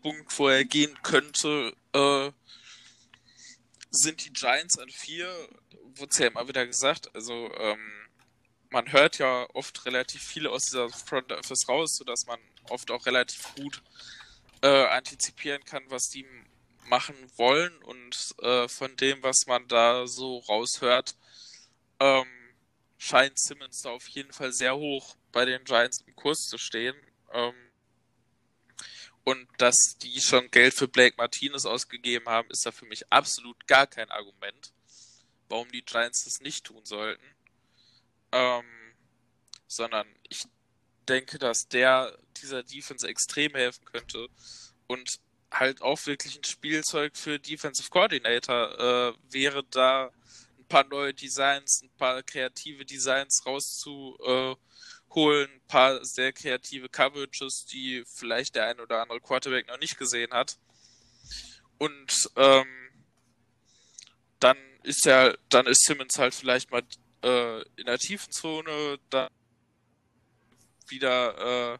[0.02, 2.30] Punkt, wo er gehen könnte, äh,
[3.94, 5.28] sind die Giants an vier,
[5.96, 7.14] wurde es ja immer wieder gesagt.
[7.14, 8.08] Also ähm,
[8.70, 13.06] man hört ja oft relativ viel aus dieser Front Office raus, sodass man oft auch
[13.06, 13.82] relativ gut
[14.62, 16.26] äh, antizipieren kann, was die
[16.86, 21.14] machen wollen und äh, von dem, was man da so raushört,
[22.00, 22.26] ähm,
[22.98, 26.96] scheint Simmons da auf jeden Fall sehr hoch bei den Giants im Kurs zu stehen.
[27.32, 27.54] Ähm,
[29.24, 33.66] und dass die schon Geld für Blake Martinez ausgegeben haben, ist da für mich absolut
[33.66, 34.72] gar kein Argument,
[35.48, 37.24] warum die Giants das nicht tun sollten.
[38.32, 38.64] Ähm,
[39.66, 40.44] sondern ich
[41.08, 44.28] denke, dass der dieser Defense extrem helfen könnte
[44.86, 50.10] und halt auch wirklich ein Spielzeug für Defensive Coordinator äh, wäre, da
[50.58, 53.42] ein paar neue Designs, ein paar kreative Designs
[55.14, 59.98] rauszuholen, ein paar sehr kreative Coverages, die vielleicht der ein oder andere Quarterback noch nicht
[59.98, 60.58] gesehen hat.
[61.78, 62.66] Und ähm,
[64.40, 66.82] dann ist ja, dann ist Simmons halt vielleicht mal
[67.22, 69.30] äh, in der tiefen Zone, dann
[70.88, 71.78] wieder äh,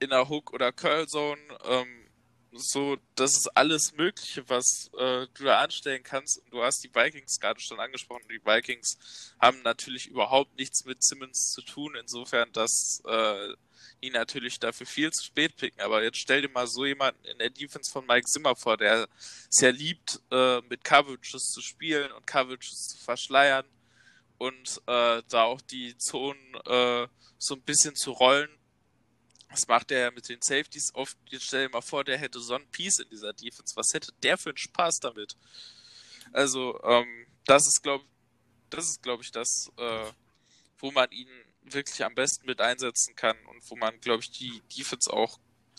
[0.00, 1.40] in der Hook oder Curl Zone.
[1.64, 2.07] Ähm,
[2.52, 6.38] so, das ist alles Mögliche, was äh, du da anstellen kannst.
[6.38, 8.24] Und du hast die Vikings gerade schon angesprochen.
[8.30, 8.98] Die Vikings
[9.40, 13.54] haben natürlich überhaupt nichts mit Simmons zu tun, insofern, dass äh,
[14.02, 15.80] die natürlich dafür viel zu spät picken.
[15.80, 19.08] Aber jetzt stell dir mal so jemanden in der Defense von Mike Zimmer vor, der
[19.60, 23.66] ja liebt, äh, mit Coverages zu spielen und Coverages zu verschleiern
[24.38, 27.08] und äh, da auch die Zonen äh,
[27.38, 28.50] so ein bisschen zu rollen
[29.48, 31.16] das macht er mit den Safeties oft.
[31.26, 33.74] Jetzt stell dir mal vor, der hätte so einen Piece in dieser Defense.
[33.76, 35.36] Was hätte der für einen Spaß damit?
[36.32, 38.04] Also, ähm, das ist, glaube
[38.70, 40.12] das ist, glaube ich, das, äh,
[40.78, 41.28] wo man ihn
[41.62, 45.38] wirklich am besten mit einsetzen kann und wo man, glaube ich, die Defense auch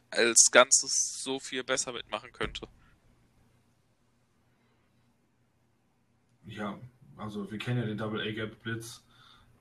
[0.10, 2.68] als Ganzes so viel besser mitmachen könnte.
[6.46, 6.80] Ja,
[7.18, 9.04] also wir kennen ja den Double A-Gap Blitz.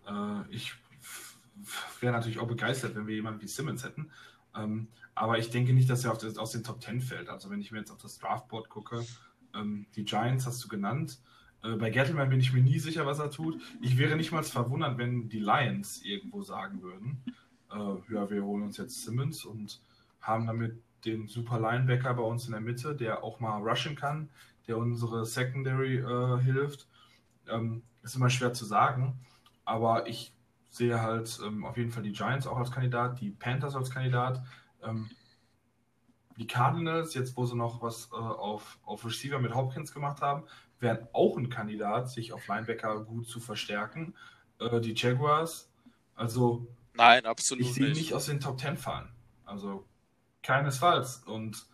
[0.07, 0.75] Äh, ich
[2.01, 4.11] wäre natürlich auch begeistert, wenn wir jemanden wie Simmons hätten.
[4.55, 7.29] Ähm, aber ich denke nicht, dass er das, aus den Top 10 fällt.
[7.29, 9.05] Also wenn ich mir jetzt auf das Draftboard gucke,
[9.55, 11.19] ähm, die Giants hast du genannt.
[11.63, 13.61] Äh, bei Gettleman bin ich mir nie sicher, was er tut.
[13.81, 17.23] Ich wäre nicht mal verwundert, wenn die Lions irgendwo sagen würden,
[17.71, 19.81] äh, ja, wir holen uns jetzt Simmons und
[20.21, 24.29] haben damit den super Linebacker bei uns in der Mitte, der auch mal rushen kann,
[24.67, 26.87] der unsere Secondary äh, hilft.
[27.49, 29.19] Ähm, ist immer schwer zu sagen,
[29.65, 30.33] aber ich
[30.71, 34.43] sehe halt ähm, auf jeden Fall die Giants auch als Kandidat, die Panthers als Kandidat,
[34.83, 35.11] ähm,
[36.37, 40.45] die Cardinals, jetzt wo sie noch was äh, auf, auf Receiver mit Hopkins gemacht haben,
[40.79, 44.15] wären auch ein Kandidat, sich auf Linebacker gut zu verstärken.
[44.61, 45.71] Äh, die Jaguars,
[46.15, 47.99] also Nein, absolut ich sehe nicht.
[47.99, 49.09] nicht aus den Top Ten fallen.
[49.45, 49.87] Also
[50.43, 51.19] keinesfalls.
[51.27, 51.67] Und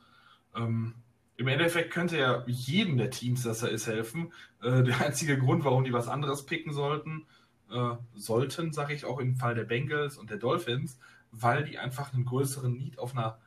[0.54, 0.94] ähm,
[1.36, 4.32] im Endeffekt könnte ja jedem der Teams, dass er ist, helfen.
[4.62, 7.26] Äh, der einzige Grund, warum die was anderes picken sollten,
[7.70, 10.98] äh, sollten, sage ich auch im Fall der Bengals und der Dolphins,
[11.30, 13.38] weil die einfach einen größeren Need auf einer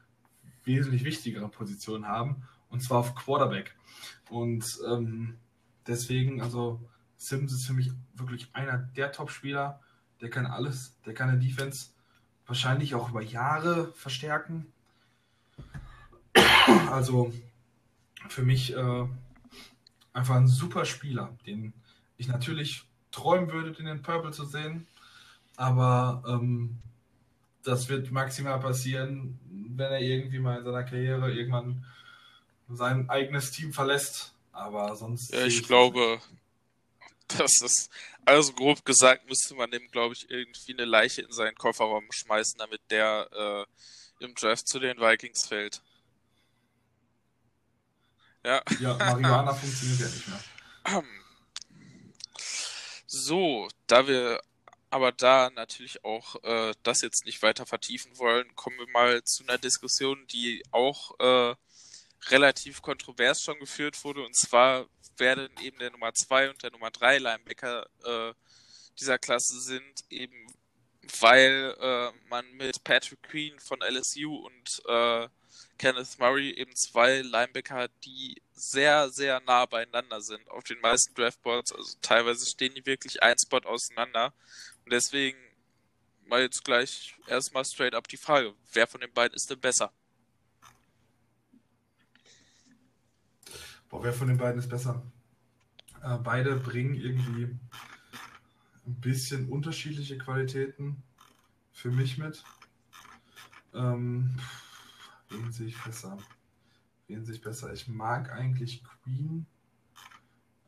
[0.63, 3.75] wesentlich wichtigeren Position haben, und zwar auf Quarterback.
[4.30, 5.38] Und ähm,
[5.86, 6.82] deswegen, also
[7.15, 9.80] Sims ist für mich wirklich einer der Top-Spieler.
[10.21, 11.91] Der kann alles, der kann eine Defense
[12.45, 14.67] wahrscheinlich auch über Jahre verstärken.
[16.91, 17.34] Also
[18.30, 19.08] für mich äh,
[20.13, 21.73] einfach ein super Spieler, den
[22.17, 22.87] ich natürlich
[23.17, 24.88] träumen würde, den in Purple zu sehen.
[25.56, 26.77] Aber ähm,
[27.63, 29.39] das wird maximal passieren,
[29.75, 31.84] wenn er irgendwie mal in seiner Karriere irgendwann
[32.69, 34.34] sein eigenes Team verlässt.
[34.51, 35.34] Aber sonst.
[35.34, 36.19] Ja, ich glaube,
[37.27, 37.89] das ist,
[38.25, 42.58] also grob gesagt, müsste man dem, glaube ich, irgendwie eine Leiche in seinen Kofferraum schmeißen,
[42.58, 43.27] damit der
[44.19, 45.82] äh, im Draft zu den Vikings fällt.
[48.45, 48.62] Ja.
[48.80, 51.03] Ja, Marihuana funktioniert ja nicht mehr.
[53.08, 54.41] So, da wir
[54.89, 59.43] aber da natürlich auch äh, das jetzt nicht weiter vertiefen wollen, kommen wir mal zu
[59.43, 61.56] einer Diskussion, die auch äh,
[62.30, 64.26] relativ kontrovers schon geführt wurde.
[64.26, 68.34] Und zwar werden eben der Nummer 2 und der Nummer 3 Linebacker äh,
[69.00, 70.48] dieser Klasse sind, eben
[71.20, 75.30] weil äh, man mit Patrick Queen von LSU und äh,
[75.78, 81.74] Kenneth Murray eben zwei Linebacker, die sehr, sehr nah beieinander sind auf den meisten Draftboards.
[81.74, 84.34] Also teilweise stehen die wirklich ein Spot auseinander.
[84.84, 85.38] Und deswegen
[86.26, 89.92] mal jetzt gleich erstmal straight up die Frage, wer von den beiden ist denn besser?
[93.90, 95.02] Boah, wer von den beiden ist besser?
[96.04, 101.04] Äh, beide bringen irgendwie ein bisschen unterschiedliche Qualitäten
[101.72, 102.44] für mich mit.
[103.74, 104.36] Ähm,
[105.30, 106.18] wen sehe ich besser?
[107.08, 107.72] Wen sehe ich besser?
[107.74, 109.46] Ich mag eigentlich Queen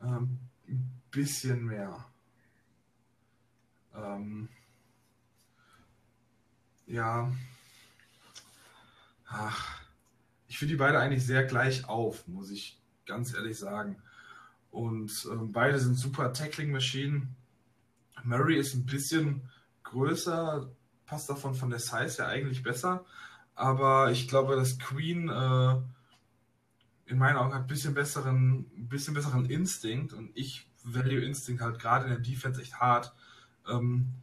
[0.02, 2.04] ähm, ein bisschen mehr.
[3.94, 4.48] Ähm,
[6.86, 7.32] ja.
[9.26, 9.80] Ach,
[10.48, 14.02] ich finde die beide eigentlich sehr gleich auf, muss ich ganz ehrlich sagen.
[14.70, 17.34] Und ähm, beide sind super Tackling-Maschinen.
[18.24, 19.48] Murray ist ein bisschen
[19.82, 20.70] größer,
[21.06, 23.04] passt davon von der Size ja eigentlich besser.
[23.60, 25.76] Aber ich glaube, dass Queen äh,
[27.04, 31.78] in meinen Augen hat ein bisschen besseren, bisschen besseren Instinkt und ich value Instinct halt
[31.78, 33.12] gerade in der Defense echt hart.
[33.68, 34.14] Ähm,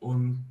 [0.00, 0.46] und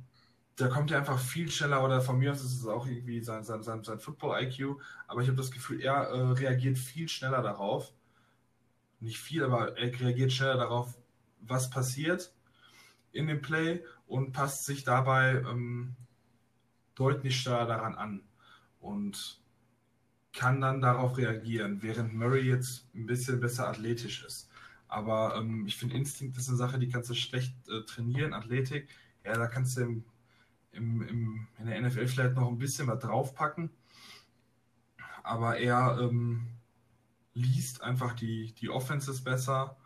[0.54, 3.42] da kommt er einfach viel schneller, oder von mir aus ist es auch irgendwie sein,
[3.42, 7.92] sein, sein, sein Football-IQ, aber ich habe das Gefühl, er äh, reagiert viel schneller darauf.
[9.00, 10.96] Nicht viel, aber er reagiert schneller darauf,
[11.40, 12.32] was passiert
[13.10, 15.96] in dem Play und passt sich dabei ähm,
[16.94, 18.22] deutlich schneller daran an
[18.86, 19.40] und
[20.32, 24.50] kann dann darauf reagieren, während Murray jetzt ein bisschen besser athletisch ist.
[24.86, 28.34] Aber ähm, ich finde, Instinkt ist eine Sache, die kannst du schlecht äh, trainieren.
[28.34, 28.88] Athletik,
[29.24, 30.04] ja, da kannst du im,
[30.72, 33.70] im, im, in der NFL vielleicht noch ein bisschen was draufpacken.
[35.22, 36.48] Aber er ähm,
[37.34, 39.76] liest einfach die, die Offenses besser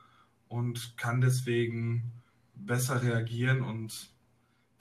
[0.48, 2.12] und kann deswegen
[2.55, 3.62] besser reagieren.
[3.62, 4.11] Und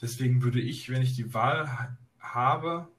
[0.01, 2.89] deswegen würde ich, wenn ich die Wahl habe,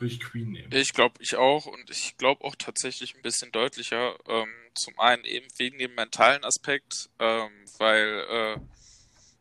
[0.00, 0.72] würde ich Queen nehmen.
[0.72, 1.66] Ich glaube, ich auch.
[1.66, 4.18] Und ich glaube auch tatsächlich ein bisschen deutlicher.
[4.26, 8.60] Ähm, zum einen eben wegen dem mentalen Aspekt, ähm, weil äh,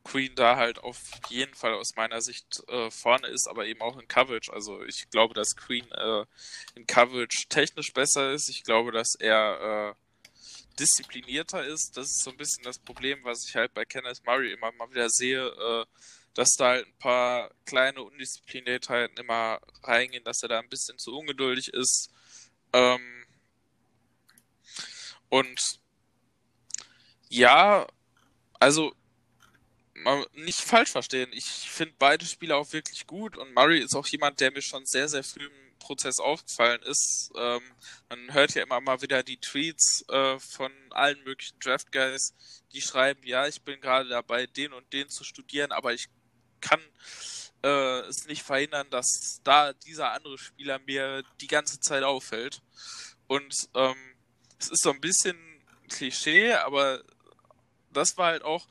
[0.05, 0.99] Queen da halt auf
[1.29, 4.53] jeden Fall aus meiner Sicht äh, vorne ist, aber eben auch in Coverage.
[4.53, 6.25] Also ich glaube, dass Queen äh,
[6.75, 8.49] in Coverage technisch besser ist.
[8.49, 11.93] Ich glaube, dass er äh, disziplinierter ist.
[11.95, 14.89] Das ist so ein bisschen das Problem, was ich halt bei Kenneth Murray immer mal
[14.91, 15.85] wieder sehe äh,
[16.35, 21.17] dass da halt ein paar kleine Undiszipliniertheiten immer reingehen, dass er da ein bisschen zu
[21.17, 22.11] ungeduldig ist.
[22.73, 23.25] Ähm,
[25.29, 25.79] und
[27.29, 27.87] ja,
[28.59, 28.93] also
[30.33, 31.31] nicht falsch verstehen.
[31.33, 34.85] Ich finde beide Spieler auch wirklich gut und Murray ist auch jemand, der mir schon
[34.85, 37.31] sehr, sehr früh im Prozess aufgefallen ist.
[37.35, 37.61] Ähm,
[38.09, 42.33] man hört ja immer mal wieder die Tweets äh, von allen möglichen Draft Guys,
[42.73, 46.09] die schreiben, ja, ich bin gerade dabei, den und den zu studieren, aber ich
[46.65, 46.81] kann
[47.63, 52.61] äh, es nicht verhindern, dass da dieser andere Spieler mir die ganze Zeit auffällt.
[53.27, 53.95] Und ähm,
[54.59, 55.37] es ist so ein bisschen
[55.89, 57.03] Klischee, aber
[57.91, 58.67] das war halt auch,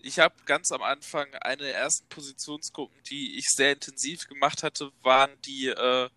[0.00, 4.90] ich habe ganz am Anfang eine der ersten Positionsgruppen, die ich sehr intensiv gemacht hatte,
[5.02, 6.08] waren die äh,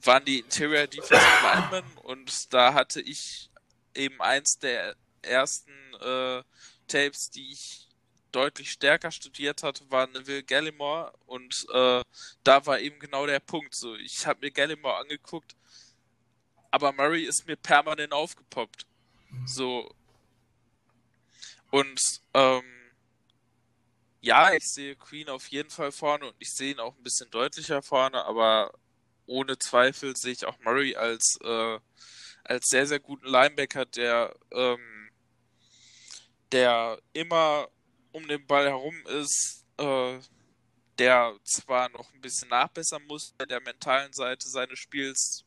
[0.00, 3.50] waren die Interior Defensive Linemen und da hatte ich
[3.94, 6.42] eben eins der ersten äh,
[6.86, 7.87] Tapes, die ich
[8.32, 12.02] deutlich stärker studiert hatte, war Neville Gallimore und äh,
[12.44, 13.74] da war eben genau der Punkt.
[13.74, 15.56] So, ich habe mir Gallimore angeguckt,
[16.70, 18.86] aber Murray ist mir permanent aufgepoppt.
[19.46, 19.90] So
[21.70, 22.00] und
[22.34, 22.62] ähm,
[24.20, 27.30] ja, ich sehe Queen auf jeden Fall vorne und ich sehe ihn auch ein bisschen
[27.30, 28.72] deutlicher vorne, aber
[29.26, 31.78] ohne Zweifel sehe ich auch Murray als, äh,
[32.44, 35.10] als sehr, sehr guten Linebacker, der, ähm,
[36.52, 37.68] der immer
[38.18, 40.18] um den Ball herum ist, äh,
[40.98, 45.44] der zwar noch ein bisschen nachbessern muss bei der mentalen Seite seines Spiels,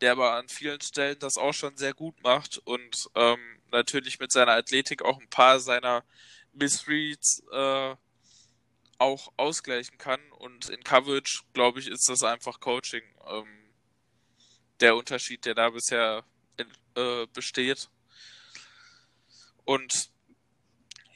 [0.00, 3.38] der aber an vielen Stellen das auch schon sehr gut macht und ähm,
[3.70, 6.04] natürlich mit seiner Athletik auch ein paar seiner
[6.52, 7.94] Missreads äh,
[8.98, 10.20] auch ausgleichen kann.
[10.32, 13.02] Und in Coverage, glaube ich, ist das einfach Coaching.
[13.26, 13.46] Ähm,
[14.80, 16.24] der Unterschied, der da bisher
[16.94, 17.90] äh, besteht.
[19.64, 20.09] Und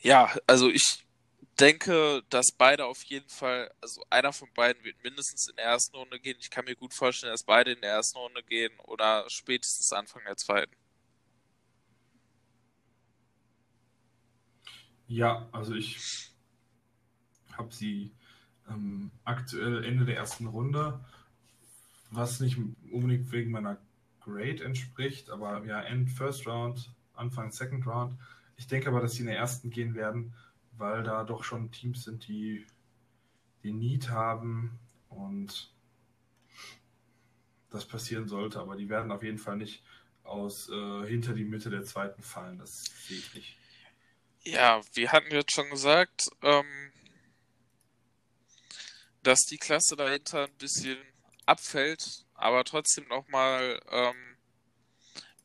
[0.05, 1.05] ja, also ich
[1.59, 5.97] denke, dass beide auf jeden Fall, also einer von beiden wird mindestens in der ersten
[5.97, 6.37] Runde gehen.
[6.39, 10.23] Ich kann mir gut vorstellen, dass beide in der ersten Runde gehen oder spätestens Anfang
[10.27, 10.73] der zweiten.
[15.09, 16.31] Ja, also ich
[17.57, 18.13] habe sie
[18.69, 21.03] ähm, aktuell Ende der ersten Runde,
[22.11, 22.59] was nicht
[22.91, 23.79] unbedingt wegen meiner
[24.21, 28.19] Grade entspricht, aber ja, End First Round, Anfang Second Round.
[28.57, 30.35] Ich denke aber, dass sie in der ersten gehen werden,
[30.73, 32.67] weil da doch schon Teams sind, die
[33.63, 34.79] den Need haben
[35.09, 35.73] und
[37.71, 39.83] das passieren sollte, aber die werden auf jeden Fall nicht
[40.23, 42.59] aus äh, hinter die Mitte der zweiten fallen.
[42.59, 43.57] Das sehe ich nicht.
[44.43, 46.93] Ja, wir hatten jetzt schon gesagt, ähm,
[49.23, 50.99] dass die Klasse dahinter ein bisschen
[51.47, 54.37] abfällt, aber trotzdem nochmal, ähm,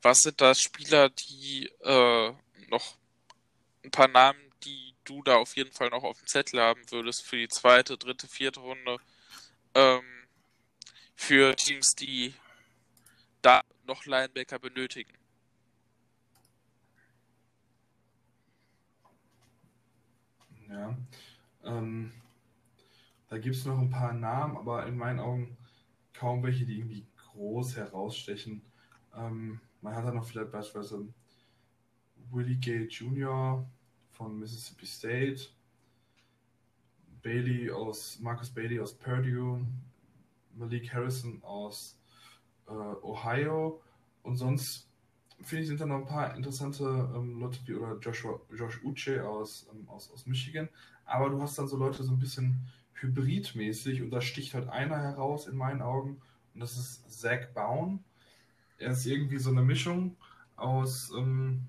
[0.02, 2.34] was sind da Spieler, die äh,
[2.70, 2.99] noch
[3.84, 7.26] ein paar Namen, die du da auf jeden Fall noch auf dem Zettel haben würdest
[7.26, 8.98] für die zweite, dritte, vierte Runde,
[9.74, 10.04] ähm,
[11.16, 12.34] für Teams, die
[13.42, 15.14] da noch Linebacker benötigen?
[20.70, 20.98] Ja.
[21.64, 22.14] Ähm,
[23.28, 25.58] da gibt es noch ein paar Namen, aber in meinen Augen
[26.14, 28.62] kaum welche, die irgendwie groß herausstechen.
[29.16, 31.08] Ähm, man hat da noch vielleicht beispielsweise
[32.32, 33.66] Willie Gay Jr.
[34.12, 35.50] von Mississippi State,
[37.22, 39.66] Bailey aus Marcus Bailey aus Purdue,
[40.56, 41.98] Malik Harrison aus
[42.68, 43.82] äh, Ohio
[44.24, 44.90] und sonst
[45.42, 46.84] finde ich, sind da noch ein paar interessante
[47.16, 50.70] ähm, Leute wie oder Joshua, Josh Uche aus, ähm, aus, aus Michigan.
[51.06, 55.02] Aber du hast dann so Leute so ein bisschen hybridmäßig und da sticht halt einer
[55.02, 56.22] heraus in meinen Augen
[56.54, 58.04] und das ist Zach Baum.
[58.78, 60.18] Er ist irgendwie so eine Mischung
[60.56, 61.68] aus ähm,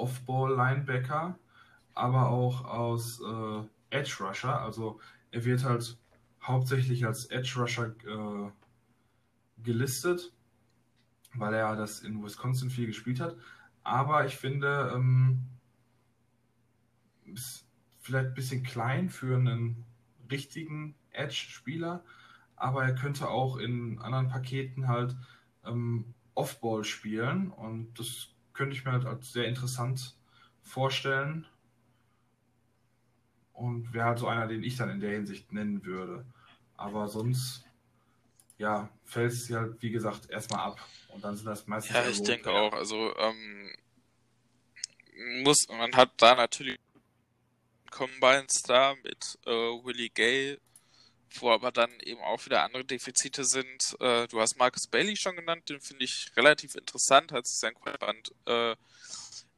[0.00, 1.38] Off-Ball-Linebacker,
[1.94, 4.60] aber auch aus äh, Edge-Rusher.
[4.60, 5.98] Also er wird halt
[6.42, 8.50] hauptsächlich als Edge-Rusher äh,
[9.62, 10.32] gelistet
[11.34, 13.36] weil er das in Wisconsin viel gespielt hat.
[13.82, 15.46] Aber ich finde, ähm,
[17.26, 17.66] ist
[17.98, 19.84] vielleicht ein bisschen klein für einen
[20.30, 22.04] richtigen Edge-Spieler,
[22.56, 25.16] aber er könnte auch in anderen Paketen halt
[25.64, 30.14] ähm, Off-Ball spielen und das könnte ich mir halt als sehr interessant
[30.62, 31.46] vorstellen
[33.54, 36.26] und wäre halt so einer, den ich dann in der Hinsicht nennen würde.
[36.76, 37.64] Aber sonst
[38.58, 40.86] ja, fällt es ja, wie gesagt, erstmal ab.
[41.08, 41.96] Und dann sind das meistens.
[41.96, 42.74] Ja, ich denke auch.
[42.74, 43.74] Also, ähm,
[45.42, 46.78] muss, man hat da natürlich
[47.90, 50.58] Combines da mit äh, Willie Gay,
[51.38, 53.96] wo aber dann eben auch wieder andere Defizite sind.
[54.00, 57.74] Äh, du hast Marcus Bailey schon genannt, den finde ich relativ interessant, hat sich sein
[57.74, 58.72] Quadband äh,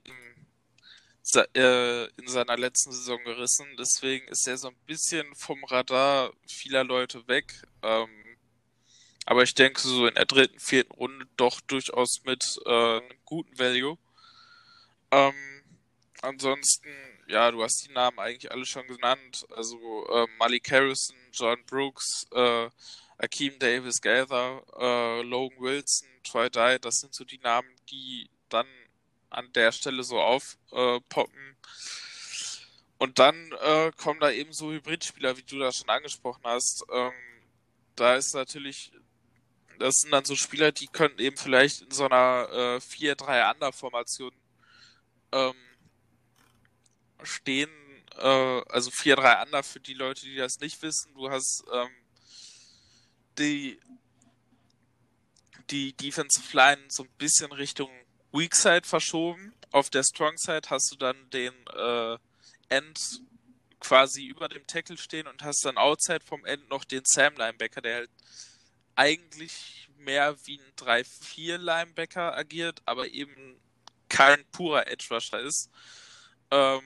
[0.05, 3.66] in, äh, in seiner letzten Saison gerissen.
[3.79, 7.62] Deswegen ist er so ein bisschen vom Radar vieler Leute weg.
[7.83, 8.09] Ähm,
[9.25, 13.57] aber ich denke, so in der dritten, vierten Runde doch durchaus mit äh, einem guten
[13.59, 13.97] Value.
[15.12, 15.35] Ähm,
[16.23, 16.89] ansonsten,
[17.29, 19.47] ja, du hast die Namen eigentlich alle schon genannt.
[19.51, 22.68] Also äh, Malik Harrison, John Brooks, äh,
[23.18, 28.66] Akeem Davis Gather, äh, Logan Wilson, Troy Dye, das sind so die Namen, die dann
[29.30, 31.57] an der Stelle so aufpoppen.
[32.99, 36.85] Und dann äh, kommen da eben so Hybridspieler, wie du das schon angesprochen hast.
[36.93, 37.12] Ähm,
[37.97, 38.93] da ist natürlich,
[39.78, 44.33] das sind dann so Spieler, die können eben vielleicht in so einer äh, 4-3-Under-Formation
[45.33, 45.55] ähm,
[47.22, 47.70] stehen,
[48.19, 51.15] äh, also 4-3 Under für die Leute, die das nicht wissen.
[51.15, 51.91] Du hast ähm,
[53.39, 53.81] die,
[55.71, 57.91] die Defensive Line so ein bisschen Richtung
[58.33, 59.55] Weak Side verschoben.
[59.71, 62.19] Auf der Strong Side hast du dann den äh,
[62.69, 63.23] End
[63.81, 67.81] quasi über dem Tackle stehen und hast dann outside vom End noch den Sam Linebacker,
[67.81, 68.11] der halt
[68.95, 73.61] eigentlich mehr wie ein 3-4 Linebacker agiert, aber eben
[74.09, 75.71] kein purer Edge Rusher ist.
[76.51, 76.83] Ähm,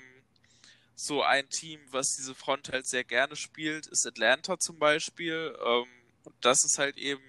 [0.97, 5.57] so ein Team, was diese Front halt sehr gerne spielt, ist Atlanta zum Beispiel.
[5.65, 5.87] Ähm,
[6.41, 7.23] das ist halt eben,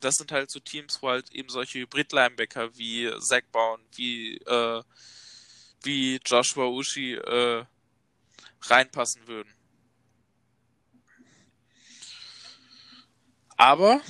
[0.00, 4.82] das sind halt so Teams, wo halt eben solche Hybrid-Linebacker wie Zach Brown, wie, äh,
[5.82, 7.66] wie Joshua Ushi äh,
[8.62, 9.54] reinpassen würden.
[13.58, 14.00] Aber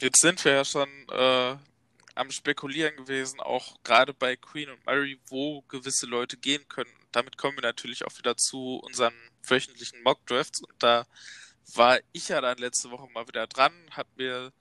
[0.00, 1.56] jetzt sind wir ja schon äh,
[2.14, 7.36] am Spekulieren gewesen, auch gerade bei Queen und Murray, wo gewisse Leute gehen können damit
[7.36, 11.06] kommen wir natürlich auch wieder zu unseren wöchentlichen Mock Drafts und da
[11.74, 14.52] war ich ja dann letzte Woche mal wieder dran, hat mir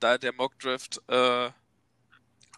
[0.00, 1.50] da der Mock Draft äh,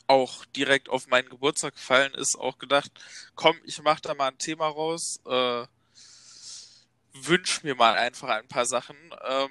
[0.07, 2.93] auch direkt auf meinen Geburtstag gefallen ist, auch gedacht,
[3.35, 5.67] komm, ich mach da mal ein Thema raus, äh,
[7.13, 8.97] wünsch mir mal einfach ein paar Sachen.
[9.27, 9.51] Ähm,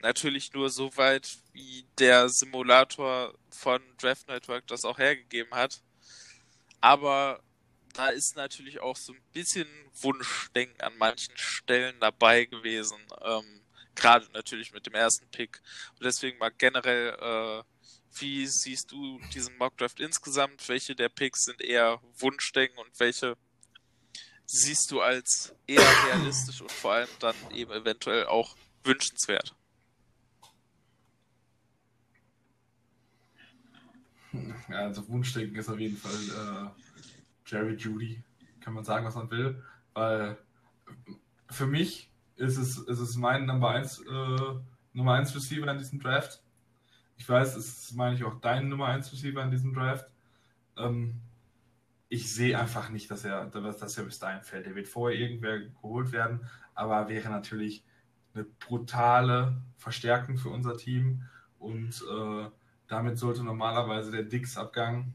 [0.00, 5.82] natürlich nur so weit, wie der Simulator von Draft Network das auch hergegeben hat.
[6.80, 7.42] Aber
[7.96, 9.66] da ist natürlich auch so ein bisschen
[10.00, 12.98] Wunschdenken an manchen Stellen dabei gewesen.
[13.22, 13.62] Ähm,
[13.94, 15.62] Gerade natürlich mit dem ersten Pick.
[15.92, 17.62] Und deswegen mal generell, äh,
[18.20, 20.68] wie siehst du diesen Mockdraft insgesamt?
[20.68, 23.36] Welche der Picks sind eher Wunschdenken und welche
[24.44, 29.54] siehst du als eher realistisch und vor allem dann eben eventuell auch wünschenswert?
[34.68, 36.85] Ja, also Wunschdenken ist auf jeden Fall äh
[37.46, 38.22] Jerry Judy,
[38.60, 39.62] kann man sagen, was man will,
[39.94, 40.36] weil
[41.50, 44.54] für mich ist es, ist es mein Nummer 1 äh,
[44.92, 46.42] Nummer 1 Receiver in diesem Draft.
[47.18, 50.10] Ich weiß, es ist, meine ich, auch dein Nummer 1 Receiver in diesem Draft.
[50.76, 51.20] Ähm,
[52.08, 54.66] ich sehe einfach nicht, dass er, dass er bis dahin fällt.
[54.66, 57.84] Er wird vorher irgendwer geholt werden, aber wäre natürlich
[58.34, 61.22] eine brutale Verstärkung für unser Team
[61.58, 62.48] und äh,
[62.86, 65.12] damit sollte normalerweise der Dix-Abgang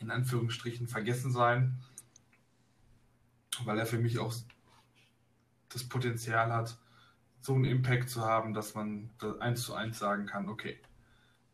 [0.00, 1.78] in Anführungsstrichen vergessen sein,
[3.64, 4.34] weil er für mich auch
[5.68, 6.76] das Potenzial hat,
[7.42, 10.78] so einen Impact zu haben, dass man eins zu eins sagen kann, okay.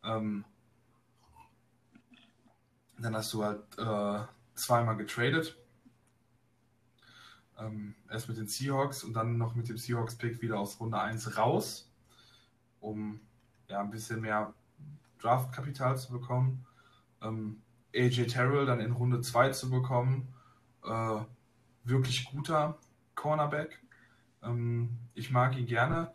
[0.03, 0.45] Ähm,
[2.99, 5.57] dann hast du halt äh, zweimal getradet.
[7.59, 11.37] Ähm, erst mit den Seahawks und dann noch mit dem Seahawks-Pick wieder aus Runde 1
[11.37, 11.91] raus,
[12.81, 13.21] um
[13.69, 14.55] ja ein bisschen mehr
[15.19, 16.67] Draftkapital zu bekommen.
[17.23, 17.63] Ähm,
[17.97, 20.29] AJ Terrell dann in Runde 2 zu bekommen.
[20.85, 21.21] Äh,
[21.85, 22.79] wirklich guter
[23.15, 23.81] Cornerback.
[24.43, 26.13] Ähm, ich mag ihn gerne.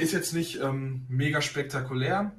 [0.00, 2.32] Ist jetzt nicht ähm, mega spektakulär,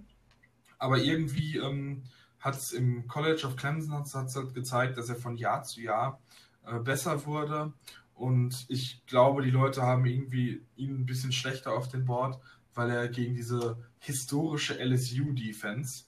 [0.77, 2.03] aber irgendwie ähm,
[2.39, 6.19] hat es im College of Clemson hat's, halt gezeigt, dass er von Jahr zu Jahr
[6.65, 7.73] äh, besser wurde.
[8.13, 12.39] Und ich glaube, die Leute haben irgendwie ihn ein bisschen schlechter auf dem Board,
[12.73, 16.05] weil er gegen diese historische LSU-Defense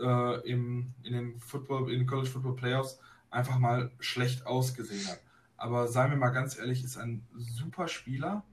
[0.00, 2.98] äh, im, in den Football, in den College Football Playoffs
[3.30, 5.20] einfach mal schlecht ausgesehen hat.
[5.56, 8.44] Aber seien wir mal ganz ehrlich, ist ein super Spieler,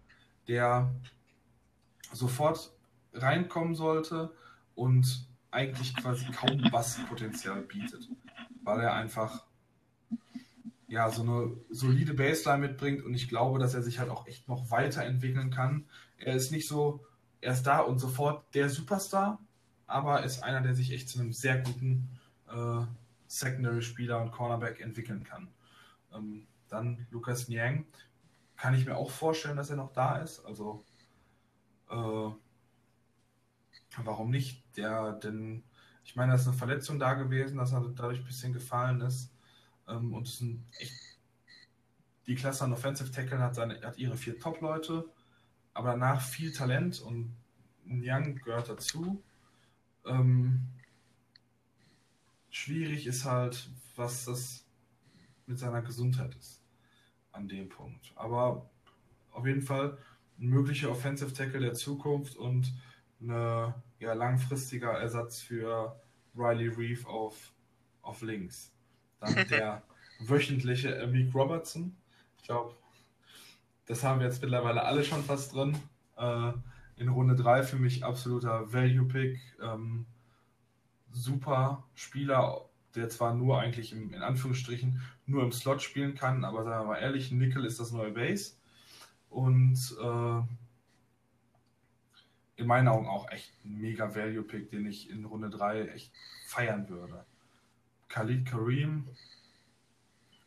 [0.48, 0.94] der
[2.12, 2.72] sofort
[3.14, 4.32] reinkommen sollte
[4.76, 8.10] und eigentlich quasi kaum Basspotenzial bietet,
[8.64, 9.46] weil er einfach
[10.88, 14.48] ja so eine solide Baseline mitbringt und ich glaube, dass er sich halt auch echt
[14.48, 15.86] noch weiterentwickeln kann.
[16.18, 17.04] Er ist nicht so,
[17.42, 19.40] er ist da und sofort der Superstar,
[19.88, 22.10] aber ist einer, der sich echt zu einem sehr guten
[22.48, 22.86] äh,
[23.28, 25.50] Secondary-Spieler und Cornerback entwickeln kann.
[26.14, 27.86] Ähm, dann Lukas Niang,
[28.56, 30.46] kann ich mir auch vorstellen, dass er noch da ist.
[30.46, 30.84] Also
[31.90, 32.30] äh,
[33.98, 34.64] warum nicht?
[34.78, 35.64] Der, denn
[36.04, 39.34] ich meine, da ist eine Verletzung da gewesen, dass er dadurch ein bisschen gefallen ist.
[39.88, 40.94] Ähm, und es sind echt
[42.28, 45.10] die Klasse an Offensive Tackle hat, seine, hat ihre vier Top-Leute,
[45.74, 47.36] aber danach viel Talent und
[47.86, 49.22] Young gehört dazu.
[50.06, 50.68] Ähm,
[52.50, 54.66] schwierig ist halt, was das
[55.46, 56.62] mit seiner Gesundheit ist
[57.32, 58.12] an dem Punkt.
[58.16, 58.70] Aber
[59.32, 59.98] auf jeden Fall
[60.40, 62.74] ein möglicher Offensive Tackle der Zukunft und
[63.22, 66.00] ein ja, langfristiger Ersatz für
[66.36, 67.54] Riley Reeve auf,
[68.02, 68.74] auf links.
[69.20, 69.84] Dann der
[70.20, 71.96] wöchentliche Amik Robertson.
[72.38, 72.76] Ich glaube,
[73.86, 75.78] das haben wir jetzt mittlerweile alle schon fast drin.
[76.18, 76.54] Äh,
[76.98, 79.40] in Runde 3 für mich absoluter Value-Pick.
[79.62, 80.06] Ähm,
[81.12, 82.66] super Spieler,
[82.96, 86.94] der zwar nur eigentlich im, in Anführungsstrichen nur im Slot spielen kann, aber sagen wir
[86.94, 88.54] mal ehrlich, Nickel ist das neue Base.
[89.30, 90.42] Und äh,
[92.56, 96.12] in meinen Augen auch echt ein mega Value-Pick, den ich in Runde 3 echt
[96.46, 97.26] feiern würde.
[98.10, 99.08] Khalid Kareem,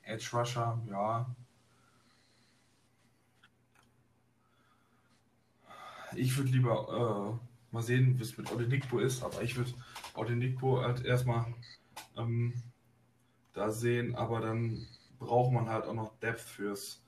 [0.02, 1.26] Edge Rusher, ja.
[6.16, 9.72] Ich würde lieber äh, mal sehen, wie es mit Odenigbo ist, aber ich würde
[10.14, 11.46] Odenigbo halt erstmal
[12.16, 12.54] ähm,
[13.52, 14.86] da sehen, aber dann
[15.18, 17.02] braucht man halt auch noch Depth fürs,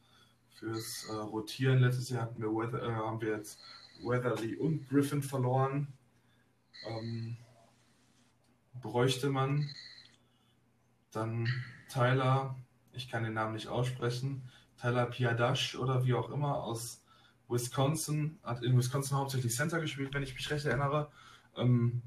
[0.51, 1.79] fürs äh, Rotieren.
[1.79, 3.61] Letztes Jahr hatten wir Weather, äh, haben wir jetzt
[4.03, 5.89] Weatherly und Griffin verloren.
[6.87, 7.37] Ähm,
[8.81, 9.69] bräuchte man
[11.11, 11.49] dann
[11.89, 12.55] Tyler,
[12.93, 14.49] ich kann den Namen nicht aussprechen,
[14.81, 17.03] Tyler Piadash oder wie auch immer aus
[17.49, 21.11] Wisconsin, hat in Wisconsin hauptsächlich Center gespielt, wenn ich mich recht erinnere.
[21.57, 22.03] Ähm,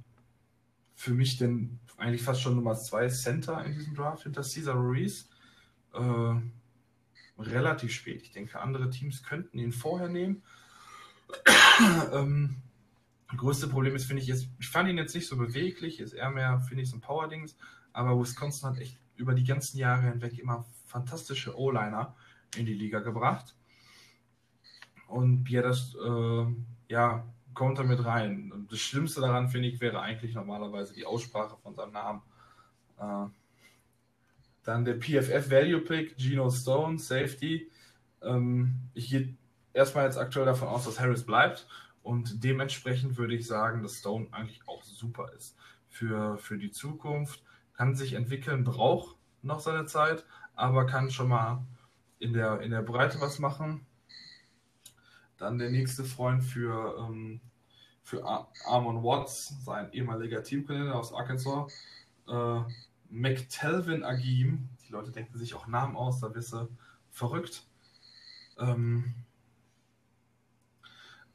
[0.96, 5.30] für mich denn eigentlich fast schon Nummer zwei Center in diesem Draft hinter Cesar Ruiz.
[5.94, 6.36] Äh,
[7.40, 8.22] relativ spät.
[8.22, 10.44] Ich denke, andere Teams könnten ihn vorher nehmen.
[12.14, 12.58] ähm,
[13.36, 16.30] größte Problem ist, finde ich, jetzt, ich fand ihn jetzt nicht so beweglich, ist eher
[16.30, 17.56] mehr, finde ich, so ein Power-Dings,
[17.94, 22.16] aber Wisconsin hat echt über die ganzen Jahre hinweg immer fantastische O-Liner
[22.58, 23.56] in die Liga gebracht.
[25.12, 26.46] Und Biedas, äh,
[26.88, 28.66] ja, kommt da mit rein.
[28.70, 32.22] Das Schlimmste daran, finde ich, wäre eigentlich normalerweise die Aussprache von seinem Namen.
[32.98, 33.26] Äh,
[34.64, 37.70] dann der PFF Value Pick, Geno Stone, Safety.
[38.22, 39.36] Ähm, ich gehe
[39.74, 41.68] erstmal jetzt aktuell davon aus, dass Harris bleibt.
[42.04, 45.58] Und dementsprechend würde ich sagen, dass Stone eigentlich auch super ist
[45.90, 47.44] für, für die Zukunft.
[47.74, 51.66] Kann sich entwickeln, braucht noch seine Zeit, aber kann schon mal
[52.20, 53.86] in der, in der Breite was machen.
[55.42, 57.42] Dann der nächste Freund für, ähm,
[58.04, 61.74] für Ar Armon Watts, sein ehemaliger Teamkollege aus Arkansas.
[62.28, 62.60] Äh,
[63.10, 66.70] McTelvin Agim, die Leute denken sich auch Namen aus, da wisse
[67.10, 67.64] verrückt.
[68.60, 69.16] Ähm,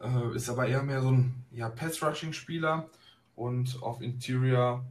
[0.00, 2.88] äh, ist aber eher mehr so ein ja, Pass-Rushing-Spieler
[3.34, 4.86] und auf Interior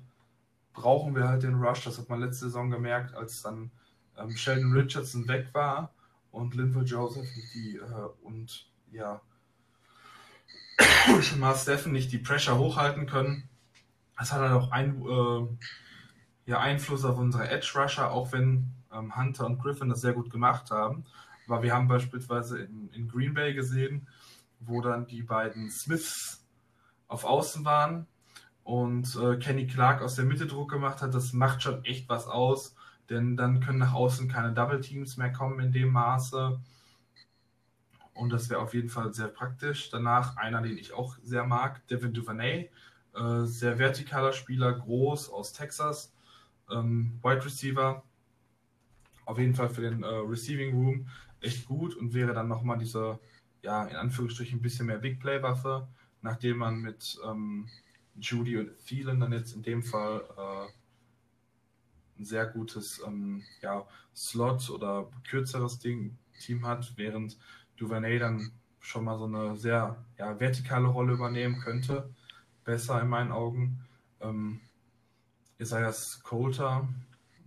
[0.73, 1.85] brauchen wir halt den Rush.
[1.85, 3.71] Das hat man letzte Saison gemerkt, als dann
[4.17, 5.93] ähm, Sheldon Richardson weg war
[6.31, 9.21] und Linville Joseph die, äh, und ja,
[11.21, 13.49] Shamar Steffen nicht die Pressure hochhalten können.
[14.17, 15.47] Das hat halt auch ein, äh,
[16.45, 20.29] ja, Einfluss auf unsere Edge Rusher, auch wenn ähm, Hunter und Griffin das sehr gut
[20.29, 21.05] gemacht haben.
[21.47, 24.07] Aber wir haben beispielsweise in, in Green Bay gesehen,
[24.59, 26.43] wo dann die beiden Smiths
[27.07, 28.07] auf Außen waren
[28.63, 31.13] und äh, Kenny Clark aus der Mitte Druck gemacht hat.
[31.13, 32.75] Das macht schon echt was aus,
[33.09, 36.59] denn dann können nach außen keine Double Teams mehr kommen in dem Maße.
[38.15, 39.89] Und das wäre auf jeden Fall sehr praktisch.
[39.89, 42.71] Danach einer, den ich auch sehr mag, Devin Duvernay.
[43.13, 46.13] Äh, sehr vertikaler Spieler, groß aus Texas.
[46.71, 48.03] Ähm, Wide Receiver.
[49.25, 51.09] Auf jeden Fall für den äh, Receiving Room
[51.41, 53.19] echt gut und wäre dann nochmal diese,
[53.61, 55.87] ja, in Anführungsstrichen ein bisschen mehr Big Play-Waffe,
[56.21, 57.67] nachdem man mit ähm,
[58.15, 63.85] Judy und Thielen dann jetzt in dem Fall äh, ein sehr gutes ähm, ja,
[64.15, 67.37] Slot oder kürzeres Ding, Team hat, während
[67.77, 72.09] Duvernay dann schon mal so eine sehr ja, vertikale Rolle übernehmen könnte.
[72.63, 73.85] Besser in meinen Augen.
[74.21, 74.61] Ähm,
[75.57, 76.87] Isaias Coulter,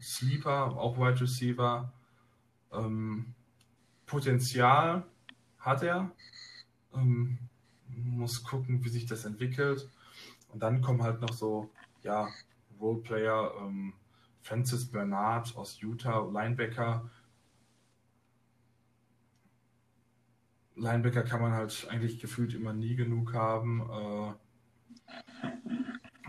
[0.00, 1.92] Sleeper, auch Wide Receiver.
[2.72, 3.34] Ähm,
[4.06, 5.04] Potenzial
[5.58, 6.10] hat er.
[6.94, 7.38] Ähm,
[7.88, 9.88] muss gucken, wie sich das entwickelt.
[10.48, 11.70] Und dann kommen halt noch so,
[12.02, 12.28] ja,
[12.80, 13.92] Roleplayer, ähm,
[14.42, 17.10] Francis Bernard aus Utah, Linebacker,
[20.78, 23.88] Linebacker kann man halt eigentlich gefühlt immer nie genug haben.
[23.90, 24.34] Äh,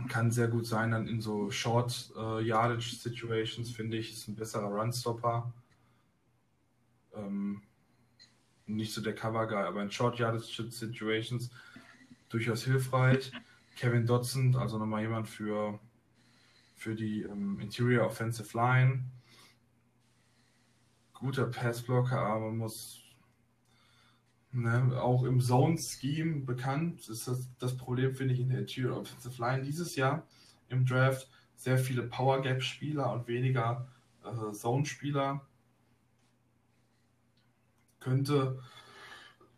[0.07, 4.35] kann sehr gut sein, dann in so Short äh, Yardage Situations, finde ich, ist ein
[4.35, 5.53] besserer Runstopper.
[7.13, 7.61] Ähm,
[8.65, 11.51] nicht so der Cover Guy, aber in Short Yardage Situations
[12.29, 13.31] durchaus hilfreich.
[13.75, 15.79] Kevin Dodson, also nochmal jemand für,
[16.75, 19.05] für die ähm, Interior Offensive Line.
[21.13, 22.98] Guter Passblocker, aber man muss
[24.51, 29.39] Ne, auch im Zone-Scheme bekannt ist das, das Problem, finde ich, in der Interior Offensive
[29.39, 30.25] Line dieses Jahr
[30.69, 31.29] im Draft.
[31.55, 33.87] Sehr viele Power-Gap-Spieler und weniger
[34.25, 35.45] äh, Zone-Spieler.
[37.99, 38.59] könnte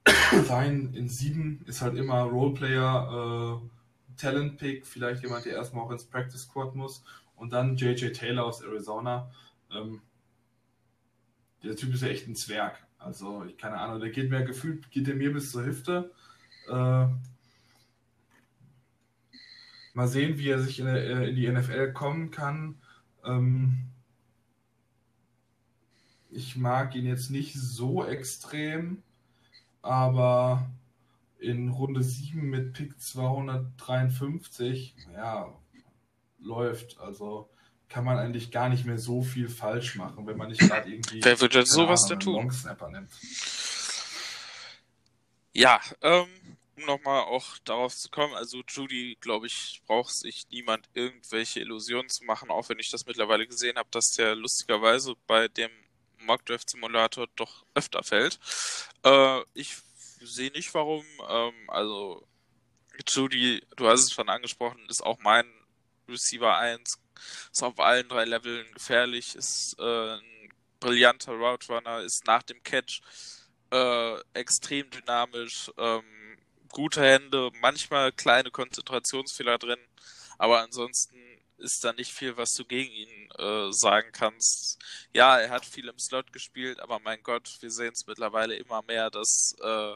[0.45, 0.93] sein.
[0.93, 6.05] In sieben ist halt immer Roleplayer, äh, Talent Pick, vielleicht jemand, der erstmal auch ins
[6.05, 7.03] Practice Squad muss.
[7.35, 9.31] Und dann JJ Taylor aus Arizona.
[9.71, 10.01] Ähm,
[11.63, 12.77] der Typ ist ja echt ein Zwerg.
[13.01, 16.11] Also, ich keine Ahnung, der geht mir gefühlt, geht der mir bis zur Hüfte.
[16.67, 17.07] Äh,
[19.93, 22.79] mal sehen, wie er sich in, äh, in die NFL kommen kann.
[23.25, 23.87] Ähm,
[26.29, 29.01] ich mag ihn jetzt nicht so extrem,
[29.81, 30.69] aber
[31.39, 35.51] in Runde 7 mit Pick 253, ja,
[36.39, 36.99] läuft.
[36.99, 37.49] Also
[37.91, 41.23] kann man eigentlich gar nicht mehr so viel falsch machen, wenn man nicht gerade irgendwie.
[41.23, 42.49] Wer würde sowas denn tun?
[42.91, 43.09] Nimmt.
[45.53, 46.27] Ja, ähm,
[46.77, 52.09] um nochmal auch darauf zu kommen, also Judy, glaube ich, braucht sich niemand irgendwelche Illusionen
[52.09, 55.71] zu machen, auch wenn ich das mittlerweile gesehen habe, dass der lustigerweise bei dem
[56.19, 58.39] Mockdraft Simulator doch öfter fällt.
[59.03, 59.75] Äh, ich
[60.21, 61.03] sehe nicht warum.
[61.29, 62.25] Ähm, also
[63.05, 65.45] Judy, du hast es schon angesprochen, ist auch mein
[66.07, 67.00] Receiver 1,
[67.51, 70.49] ist auf allen drei Leveln gefährlich, ist äh, ein
[70.79, 73.01] brillanter Route Runner, ist nach dem Catch
[73.71, 76.37] äh, extrem dynamisch, ähm,
[76.69, 79.79] gute Hände, manchmal kleine Konzentrationsfehler drin,
[80.37, 81.17] aber ansonsten
[81.61, 84.79] ist da nicht viel, was du gegen ihn äh, sagen kannst.
[85.13, 88.81] Ja, er hat viel im Slot gespielt, aber mein Gott, wir sehen es mittlerweile immer
[88.81, 89.95] mehr, dass, äh,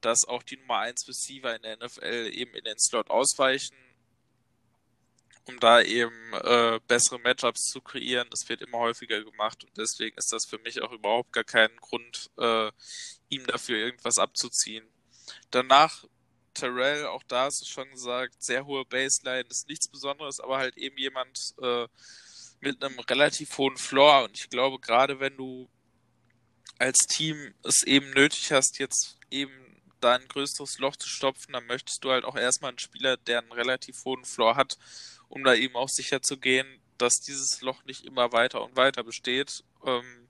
[0.00, 3.76] dass auch die Nummer 1 Receiver in der NFL eben in den Slot ausweichen,
[5.46, 8.28] um da eben äh, bessere Matchups zu kreieren.
[8.30, 11.74] Das wird immer häufiger gemacht und deswegen ist das für mich auch überhaupt gar kein
[11.76, 12.70] Grund, äh,
[13.28, 14.86] ihm dafür irgendwas abzuziehen.
[15.50, 16.04] Danach
[16.54, 20.76] Terrell, auch da hast du schon gesagt, sehr hohe Baseline, ist nichts Besonderes, aber halt
[20.76, 21.86] eben jemand äh,
[22.60, 24.24] mit einem relativ hohen Floor.
[24.24, 25.68] Und ich glaube, gerade wenn du
[26.78, 29.52] als Team es eben nötig hast, jetzt eben
[30.00, 33.40] da ein größeres Loch zu stopfen, dann möchtest du halt auch erstmal einen Spieler, der
[33.40, 34.78] einen relativ hohen Floor hat,
[35.30, 36.66] um da eben auch sicher zu gehen,
[36.98, 39.64] dass dieses Loch nicht immer weiter und weiter besteht.
[39.86, 40.28] Ähm,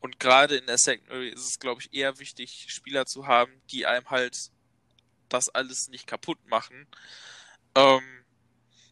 [0.00, 3.86] und gerade in der Secondary ist es, glaube ich, eher wichtig, Spieler zu haben, die
[3.86, 4.50] einem halt
[5.28, 6.86] das alles nicht kaputt machen,
[7.74, 8.02] ähm,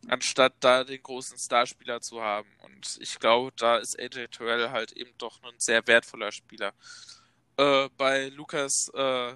[0.09, 2.49] anstatt da den großen Starspieler zu haben.
[2.63, 6.73] Und ich glaube, da ist AJ Terrell halt eben doch ein sehr wertvoller Spieler.
[7.57, 9.35] Äh, bei Lukas äh,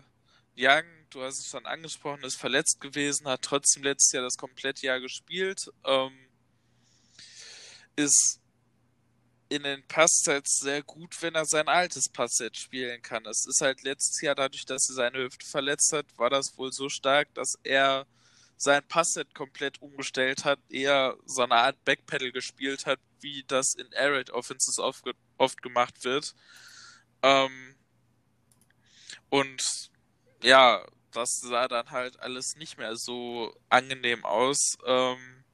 [0.57, 4.87] Young, du hast es schon angesprochen, ist verletzt gewesen, hat trotzdem letztes Jahr das komplette
[4.87, 6.13] Jahr gespielt, ähm,
[7.97, 8.41] ist
[9.49, 13.25] in den Passsets sehr gut, wenn er sein altes Passset spielen kann.
[13.27, 16.73] Es ist halt letztes Jahr dadurch, dass er seine Hüfte verletzt hat, war das wohl
[16.73, 18.07] so stark, dass er
[18.57, 23.91] sein Passset komplett umgestellt hat, eher so eine Art Backpedal gespielt hat, wie das in
[23.93, 25.05] Air Raid Offenses oft,
[25.37, 26.35] oft gemacht wird.
[27.23, 27.77] Ähm,
[29.29, 29.91] und
[30.45, 34.77] ja, das sah dann halt alles nicht mehr so angenehm aus.
[34.87, 35.45] Ähm,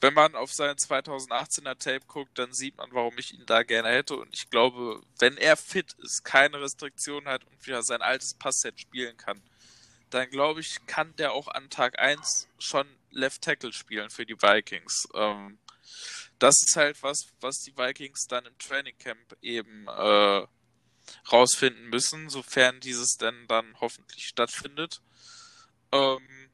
[0.00, 3.88] wenn man auf sein 2018er Tape guckt, dann sieht man, warum ich ihn da gerne
[3.88, 4.16] hätte.
[4.16, 8.80] Und ich glaube, wenn er fit ist, keine Restriktion hat und wieder sein altes Passset
[8.80, 9.42] spielen kann,
[10.10, 14.40] dann glaube ich, kann der auch an Tag 1 schon Left Tackle spielen für die
[14.40, 15.08] Vikings.
[15.14, 15.58] Ähm,
[16.38, 20.46] das ist halt was, was die Vikings dann im Training Camp eben äh,
[21.30, 25.00] rausfinden müssen, sofern dieses denn dann hoffentlich stattfindet.
[25.92, 26.50] Ähm,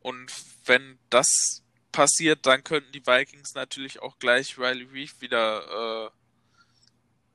[0.00, 0.32] und
[0.64, 6.10] wenn das passiert, dann könnten die Vikings natürlich auch gleich Riley Reef wieder äh,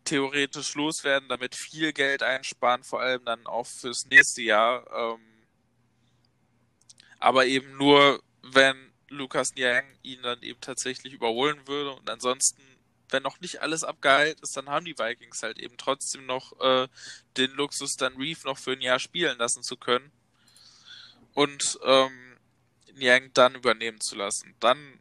[0.05, 4.85] theoretisch loswerden, damit viel Geld einsparen, vor allem dann auch fürs nächste Jahr.
[4.93, 5.21] Ähm,
[7.19, 11.93] aber eben nur, wenn Lukas Niang ihn dann eben tatsächlich überholen würde.
[11.93, 12.61] Und ansonsten,
[13.09, 16.87] wenn noch nicht alles abgeheilt ist, dann haben die Vikings halt eben trotzdem noch äh,
[17.37, 20.11] den Luxus, dann Reef noch für ein Jahr spielen lassen zu können.
[21.33, 22.37] Und ähm,
[22.97, 24.55] Yang dann übernehmen zu lassen.
[24.59, 24.99] Dann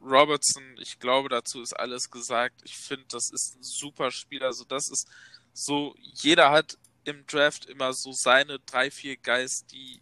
[0.00, 2.60] Robertson, ich glaube, dazu ist alles gesagt.
[2.64, 4.46] Ich finde, das ist ein super Spieler.
[4.46, 5.08] Also, das ist
[5.52, 10.00] so, jeder hat im Draft immer so seine drei, vier Guys, die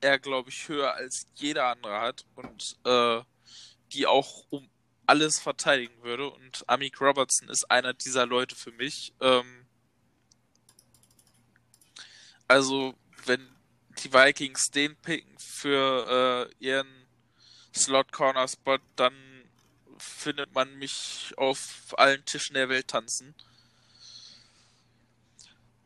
[0.00, 3.20] er, glaube ich, höher als jeder andere hat und äh,
[3.92, 4.68] die auch um
[5.08, 6.30] alles verteidigen würde.
[6.30, 9.14] Und Amik Robertson ist einer dieser Leute für mich.
[9.20, 9.66] Ähm,
[12.46, 12.94] also,
[13.24, 13.48] wenn
[14.02, 17.06] die Vikings den picken für äh, ihren
[17.74, 19.14] Slot Corner Spot, dann
[19.98, 23.34] findet man mich auf allen Tischen der Welt tanzen.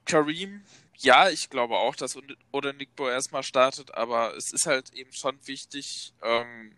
[0.05, 0.65] Kareem,
[0.99, 2.19] ja, ich glaube auch, dass
[2.51, 6.77] oder Nickbo erstmal startet, aber es ist halt eben schon wichtig, ähm,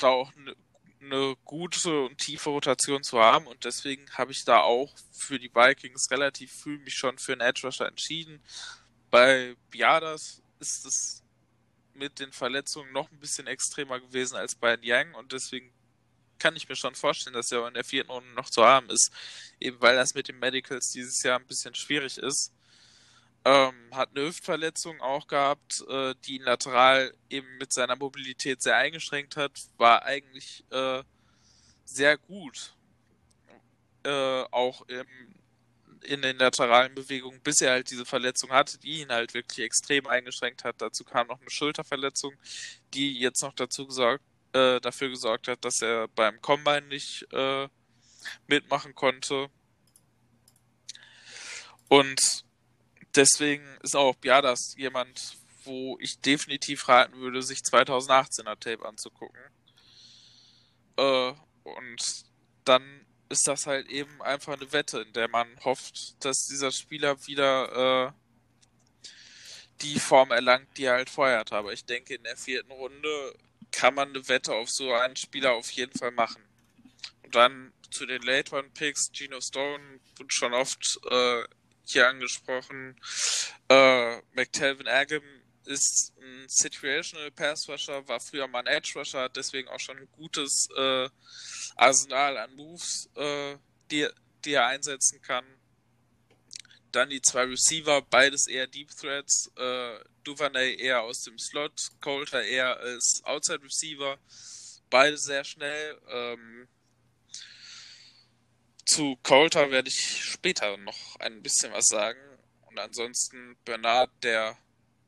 [0.00, 0.56] da auch eine
[1.04, 5.54] eine gute und tiefe Rotation zu haben und deswegen habe ich da auch für die
[5.54, 8.42] Vikings relativ früh mich schon für einen Edge Rusher entschieden.
[9.10, 11.22] Bei Biadas ist es
[11.94, 15.72] mit den Verletzungen noch ein bisschen extremer gewesen als bei Yang und deswegen
[16.38, 19.10] kann ich mir schon vorstellen, dass er in der vierten Runde noch zu haben ist,
[19.60, 22.52] eben weil das mit den Medicals dieses Jahr ein bisschen schwierig ist.
[23.46, 28.76] Ähm, hat eine Hüftverletzung auch gehabt, äh, die ihn lateral eben mit seiner Mobilität sehr
[28.76, 31.02] eingeschränkt hat, war eigentlich äh,
[31.84, 32.74] sehr gut.
[34.02, 35.06] Äh, auch im,
[36.04, 40.06] in den lateralen Bewegungen, bis er halt diese Verletzung hatte, die ihn halt wirklich extrem
[40.06, 40.80] eingeschränkt hat.
[40.80, 42.34] Dazu kam noch eine Schulterverletzung,
[42.94, 47.68] die jetzt noch dazu gesorgt, äh, dafür gesorgt hat, dass er beim Combine nicht äh,
[48.46, 49.48] mitmachen konnte.
[51.88, 52.44] Und
[53.14, 59.40] deswegen ist auch Biadas jemand, wo ich definitiv raten würde, sich 2018er Tape anzugucken.
[60.96, 62.24] Äh, und
[62.64, 67.26] dann ist das halt eben einfach eine Wette, in der man hofft, dass dieser Spieler
[67.26, 68.12] wieder äh,
[69.80, 71.52] die Form erlangt, die er halt vorher hat.
[71.52, 73.34] Aber ich denke, in der vierten Runde
[73.72, 76.44] kann man eine Wette auf so einen Spieler auf jeden Fall machen.
[77.22, 81.42] Und dann zu den Late One Picks, Gino Stone wurde schon oft äh,
[81.84, 82.96] hier angesprochen.
[83.68, 85.22] Äh, McTelvin Agam
[85.66, 89.98] ist ein Situational Pass Rusher, war früher mal ein Edge Rusher, hat deswegen auch schon
[89.98, 91.08] ein gutes äh,
[91.76, 93.56] Arsenal an Moves, äh,
[93.90, 94.06] die,
[94.44, 95.44] die er einsetzen kann.
[96.92, 99.50] Dann die zwei Receiver, beides eher Deep Threats.
[99.56, 104.18] Äh, Duvernay eher aus dem Slot, Coulter eher als Outside Receiver.
[104.90, 106.00] Beide sehr schnell.
[106.08, 106.68] Ähm,
[108.84, 112.20] zu Coulter werde ich später noch ein bisschen was sagen.
[112.66, 114.56] Und ansonsten Bernard, der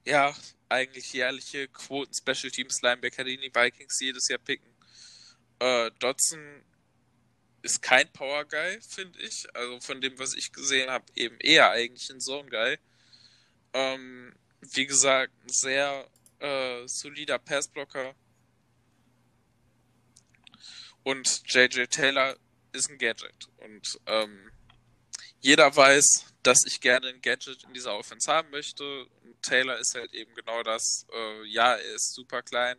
[0.05, 0.35] ja
[0.69, 4.69] eigentlich jährliche Quoten Special Teams Linebacker, den die Vikings jedes Jahr picken.
[5.59, 6.63] Äh, Dodson
[7.63, 9.47] ist kein Power Guy, finde ich.
[9.55, 12.79] Also von dem, was ich gesehen habe, eben eher eigentlich ein Zone Guy.
[13.73, 16.09] Ähm, wie gesagt, ein sehr
[16.39, 18.15] äh, solider Passblocker.
[21.03, 22.37] Und JJ Taylor
[22.77, 23.49] ist ein Gadget.
[23.59, 24.51] Und ähm,
[25.41, 29.05] jeder weiß, dass ich gerne ein Gadget in dieser Offense haben möchte.
[29.25, 31.07] Und Taylor ist halt eben genau das.
[31.13, 32.77] Äh, ja, er ist super klein,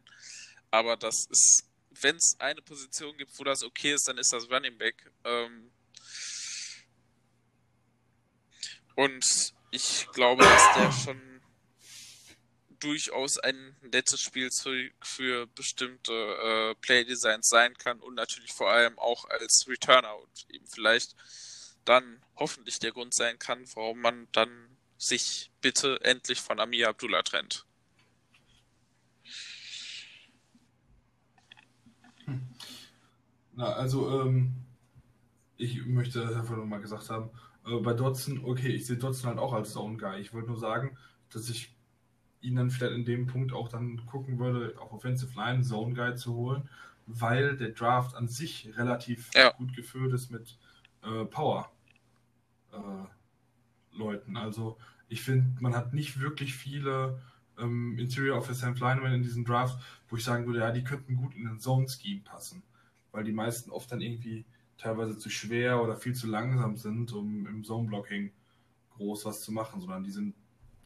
[0.72, 1.64] aber das ist,
[2.02, 5.12] wenn es eine Position gibt, wo das okay ist, dann ist das Running Back.
[5.24, 5.72] Ähm,
[8.96, 11.37] und ich glaube, dass der schon
[12.80, 14.70] durchaus ein nettes Spiel zu,
[15.02, 20.68] für bestimmte äh, Playdesigns sein kann und natürlich vor allem auch als Returner und eben
[20.68, 21.16] vielleicht
[21.86, 24.50] dann hoffentlich der Grund sein kann, warum man dann
[24.98, 27.66] sich bitte endlich von Amir Abdullah trennt.
[33.54, 34.54] Na, also, ähm,
[35.56, 37.32] ich möchte das einfach nochmal gesagt haben.
[37.66, 40.20] Äh, bei Dotson, okay, ich sehe Dotson halt auch als Zone Guy.
[40.20, 40.98] Ich wollte nur sagen,
[41.32, 41.77] dass ich
[42.48, 46.16] ihn dann vielleicht in dem Punkt auch dann gucken würde, auf Offensive Line Zone Guide
[46.16, 46.70] zu holen,
[47.06, 49.52] weil der Draft an sich relativ ja.
[49.52, 50.58] gut gefüllt ist mit
[51.04, 51.72] äh, Power
[52.72, 54.38] äh, Leuten.
[54.38, 54.78] Also
[55.10, 57.20] ich finde, man hat nicht wirklich viele
[57.58, 59.80] ähm, Interior Offensive Linemen in diesem Draft,
[60.10, 62.64] wo ich sagen würde, ja, die könnten gut in den Zone Scheme passen,
[63.12, 64.46] weil die meisten oft dann irgendwie
[64.78, 68.32] teilweise zu schwer oder viel zu langsam sind, um im Zone Blocking
[68.92, 70.36] groß was zu machen, sondern die sind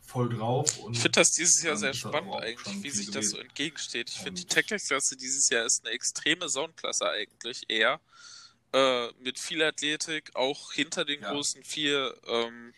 [0.05, 0.77] voll drauf.
[0.91, 4.09] ich finde das dieses Jahr sehr spannend eigentlich, wie sich das so entgegensteht.
[4.09, 8.01] Ich finde, die Tackle-Klasse dieses Jahr ist eine extreme Zone-Klasse eigentlich eher.
[8.73, 11.31] Äh, mit viel Athletik, auch hinter den ja.
[11.31, 12.15] großen vier.
[12.25, 12.73] Ähm,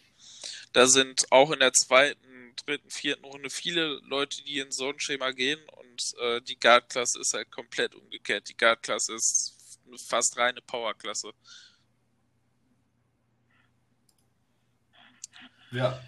[0.73, 5.59] da sind auch in der zweiten, dritten, vierten Runde viele Leute, die in Zone-Schema gehen
[5.69, 8.49] und äh, die Guard-Klasse ist halt komplett umgekehrt.
[8.49, 11.31] Die Guard-Klasse ist eine fast reine Power-Klasse.
[15.71, 16.03] Ja,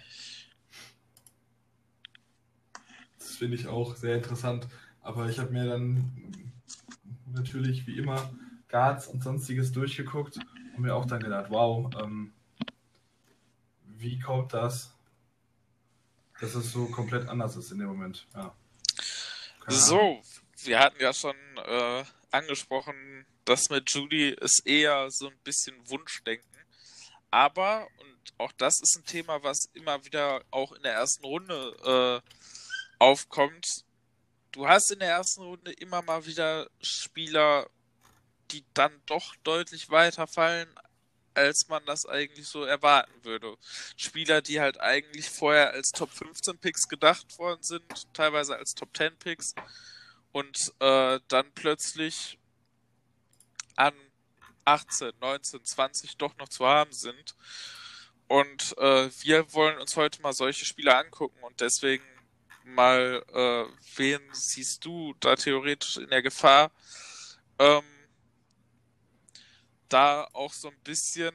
[3.36, 4.66] finde ich auch sehr interessant.
[5.00, 6.42] Aber ich habe mir dann
[7.32, 8.30] natürlich wie immer
[8.68, 10.38] Guards und sonstiges durchgeguckt
[10.76, 12.32] und mir auch dann gedacht, wow, ähm,
[13.84, 14.94] wie kommt das,
[16.40, 18.26] dass es so komplett anders ist in dem Moment?
[18.34, 18.54] Ja.
[19.68, 20.20] So,
[20.64, 26.46] wir hatten ja schon äh, angesprochen, das mit Judy ist eher so ein bisschen Wunschdenken.
[27.30, 32.22] Aber, und auch das ist ein Thema, was immer wieder auch in der ersten Runde
[32.24, 32.30] äh,
[32.98, 33.84] aufkommt.
[34.52, 37.68] Du hast in der ersten Runde immer mal wieder Spieler,
[38.50, 40.68] die dann doch deutlich weiter fallen,
[41.34, 43.56] als man das eigentlich so erwarten würde.
[43.96, 47.84] Spieler, die halt eigentlich vorher als Top 15 Picks gedacht worden sind,
[48.14, 49.54] teilweise als Top 10 Picks
[50.32, 52.38] und äh, dann plötzlich
[53.76, 53.94] an
[54.64, 57.34] 18, 19, 20 doch noch zu haben sind.
[58.28, 62.04] Und äh, wir wollen uns heute mal solche Spiele angucken und deswegen
[62.66, 63.64] mal, äh,
[63.96, 66.70] wen siehst du da theoretisch in der Gefahr,
[67.58, 67.84] ähm,
[69.88, 71.34] da auch so ein bisschen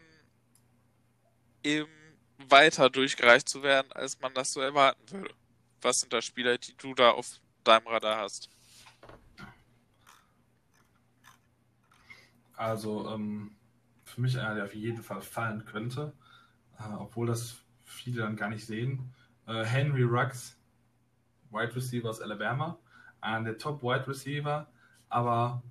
[1.63, 1.91] eben
[2.37, 5.33] weiter durchgereicht zu werden, als man das so erwarten würde.
[5.81, 8.49] Was sind da Spieler, die du da auf deinem Radar hast?
[12.55, 13.55] Also ähm,
[14.03, 16.13] für mich einer, der auf jeden Fall fallen könnte,
[16.77, 17.55] äh, obwohl das
[17.85, 19.13] viele dann gar nicht sehen.
[19.47, 20.57] Äh, Henry Ruggs,
[21.51, 22.79] Wide Receiver aus Alabama,
[23.19, 24.67] einer der Top Wide Receiver,
[25.09, 25.63] aber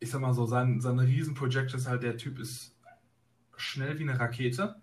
[0.00, 2.74] ich sag mal so, sein, seine Riesenprojekt ist halt, der Typ ist
[3.56, 4.80] schnell wie eine Rakete.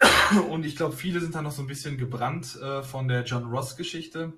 [0.50, 3.44] Und ich glaube, viele sind da noch so ein bisschen gebrannt äh, von der John
[3.44, 4.32] Ross-Geschichte.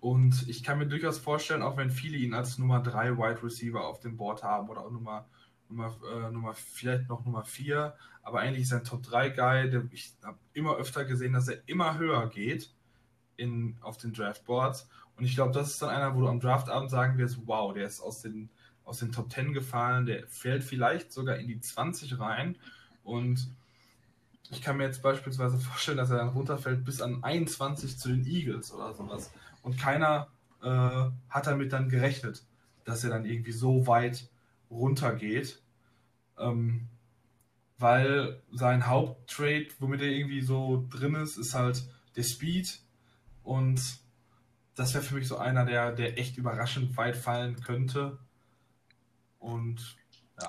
[0.00, 3.86] Und ich kann mir durchaus vorstellen, auch wenn viele ihn als Nummer 3 Wide Receiver
[3.86, 5.26] auf dem Board haben oder auch Nummer,
[5.74, 9.70] Nummer, äh, Nummer vielleicht noch Nummer 4, aber eigentlich ist er ein Top 3 Guy.
[9.70, 12.70] Der, ich habe immer öfter gesehen, dass er immer höher geht
[13.36, 14.88] in, auf den Draftboards.
[15.16, 17.86] Und ich glaube, das ist dann einer, wo du am Draftabend sagen wirst, wow, der
[17.86, 18.50] ist aus den,
[18.84, 22.56] aus den Top 10 gefallen, der fällt vielleicht sogar in die 20 rein.
[23.02, 23.48] Und
[24.50, 28.26] ich kann mir jetzt beispielsweise vorstellen, dass er dann runterfällt bis an 21 zu den
[28.26, 29.32] Eagles oder sowas.
[29.62, 30.28] Und keiner
[30.62, 32.44] äh, hat damit dann gerechnet,
[32.84, 34.28] dass er dann irgendwie so weit
[34.70, 35.62] runtergeht.
[36.38, 36.88] Ähm,
[37.78, 41.82] weil sein Haupttrade, womit er irgendwie so drin ist, ist halt
[42.16, 42.80] der Speed.
[43.42, 43.80] Und
[44.74, 48.18] das wäre für mich so einer, der, der echt überraschend weit fallen könnte.
[49.38, 49.96] Und
[50.40, 50.48] ja.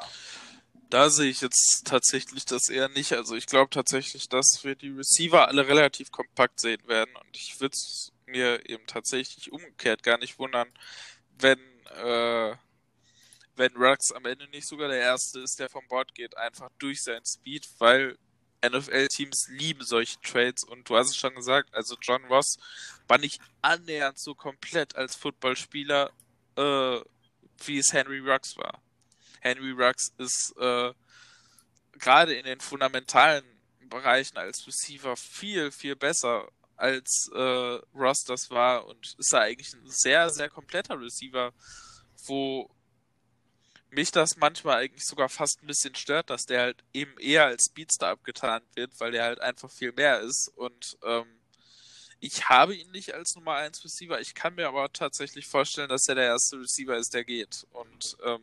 [0.89, 3.13] Da sehe ich jetzt tatsächlich das eher nicht.
[3.13, 7.13] Also ich glaube tatsächlich, dass wir die Receiver alle relativ kompakt sehen werden.
[7.15, 10.69] Und ich würde es mir eben tatsächlich umgekehrt gar nicht wundern,
[11.37, 11.59] wenn,
[11.95, 12.55] äh,
[13.55, 17.01] wenn Rux am Ende nicht sogar der Erste ist, der vom Bord geht, einfach durch
[17.03, 18.17] seinen Speed, weil
[18.63, 22.57] NFL-Teams lieben solche Trades und du hast es schon gesagt, also John Ross
[23.07, 26.11] war nicht annähernd so komplett als Footballspieler,
[26.55, 26.99] äh,
[27.65, 28.81] wie es Henry Rux war.
[29.41, 30.93] Henry Rux ist äh,
[31.93, 33.45] gerade in den fundamentalen
[33.89, 39.73] Bereichen als Receiver viel, viel besser als äh, Ross das war und ist da eigentlich
[39.73, 41.53] ein sehr, sehr kompletter Receiver,
[42.25, 42.69] wo
[43.95, 47.65] mich das manchmal eigentlich sogar fast ein bisschen stört, dass der halt eben eher als
[47.65, 51.27] Speedster abgetan wird, weil der halt einfach viel mehr ist und ähm,
[52.19, 56.07] ich habe ihn nicht als Nummer 1 Receiver, ich kann mir aber tatsächlich vorstellen, dass
[56.07, 58.41] er der erste Receiver ist, der geht und ähm,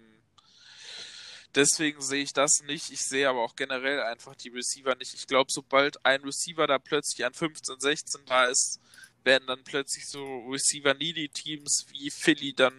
[1.54, 2.90] Deswegen sehe ich das nicht.
[2.90, 5.12] Ich sehe aber auch generell einfach die Receiver nicht.
[5.12, 8.80] Ich glaube, sobald ein Receiver da plötzlich an 15, 16 da ist,
[9.22, 12.72] werden dann plötzlich so Receiver-Needy-Teams wie Philly dann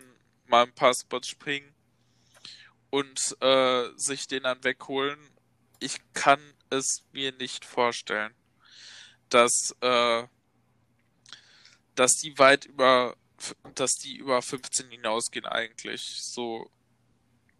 [0.48, 1.73] mal ein paar Spots springen
[2.94, 5.18] und äh, sich den dann wegholen.
[5.80, 6.40] Ich kann
[6.70, 8.36] es mir nicht vorstellen,
[9.30, 10.28] dass, äh,
[11.96, 13.18] dass die weit über
[13.74, 16.20] dass die über 15 hinausgehen eigentlich.
[16.22, 16.70] So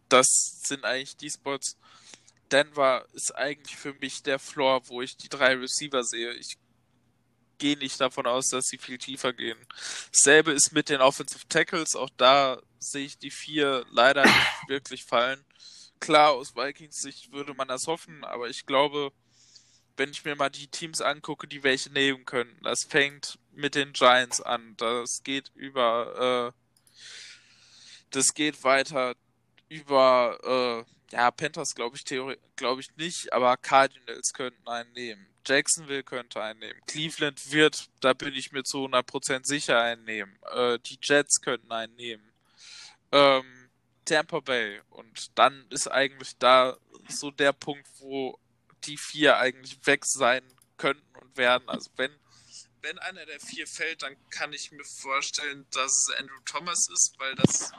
[0.08, 0.28] das
[0.66, 1.78] sind eigentlich die Spots.
[2.52, 6.32] Denver ist eigentlich für mich der Floor, wo ich die drei Receiver sehe.
[6.34, 6.60] Ich
[7.58, 9.58] gehe nicht davon aus, dass sie viel tiefer gehen.
[10.12, 11.96] Dasselbe ist mit den Offensive Tackles.
[11.96, 12.62] Auch da
[12.92, 14.36] sehe ich die vier leider nicht
[14.68, 15.44] wirklich fallen.
[16.00, 19.12] Klar, aus Vikings Sicht würde man das hoffen, aber ich glaube,
[19.96, 23.94] wenn ich mir mal die Teams angucke, die welche nehmen können, das fängt mit den
[23.94, 24.76] Giants an.
[24.78, 26.60] Das geht über, äh,
[28.10, 29.16] das geht weiter
[29.70, 32.06] über, äh, ja, Panthers glaube ich,
[32.56, 35.28] glaube ich nicht, aber Cardinals könnten einen nehmen.
[35.46, 36.80] Jacksonville könnte einen nehmen.
[36.88, 40.38] Cleveland wird, da bin ich mir zu 100% sicher, einen nehmen.
[40.54, 42.33] Äh, die Jets könnten einen nehmen.
[43.14, 43.70] Ähm,
[44.06, 44.82] Tampa Bay.
[44.90, 48.38] Und dann ist eigentlich da so der Punkt, wo
[48.86, 50.44] die vier eigentlich weg sein
[50.78, 51.70] könnten und werden.
[51.70, 52.12] Also wenn,
[52.82, 57.14] wenn einer der vier fällt, dann kann ich mir vorstellen, dass es Andrew Thomas ist,
[57.20, 57.72] weil das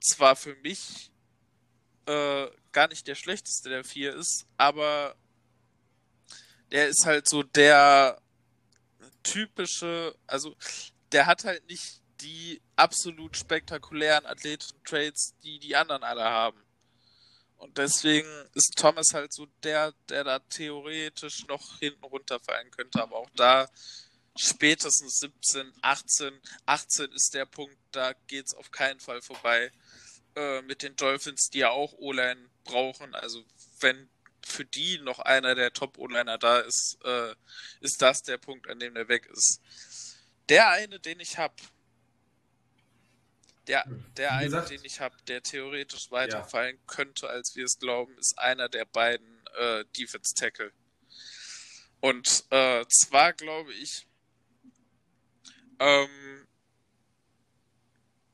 [0.00, 1.10] zwar für mich
[2.06, 5.16] äh, gar nicht der schlechteste der vier ist, aber
[6.70, 8.20] der ist halt so der
[9.22, 10.54] typische, also
[11.12, 16.62] der hat halt nicht die absolut spektakulären athletischen Trades, die die anderen alle haben.
[17.56, 23.16] Und deswegen ist Thomas halt so der, der da theoretisch noch hinten runterfallen könnte, aber
[23.16, 23.68] auch da
[24.36, 29.72] spätestens 17, 18, 18 ist der Punkt, da geht's auf keinen Fall vorbei.
[30.36, 33.14] Äh, mit den Dolphins, die ja auch O-Line brauchen.
[33.14, 33.42] Also
[33.80, 34.08] wenn
[34.44, 37.34] für die noch einer der Top-O-Liner da ist, äh,
[37.80, 39.60] ist das der Punkt, an dem der weg ist.
[40.50, 41.54] Der eine, den ich habe,
[43.68, 43.84] Der,
[44.16, 46.82] der eine, den ich habe, der theoretisch weiterfallen ja.
[46.86, 50.72] könnte, als wir es glauben, ist einer der beiden äh, Defense Tackle.
[52.00, 54.06] Und äh, zwar glaube ich,
[55.78, 56.46] ähm,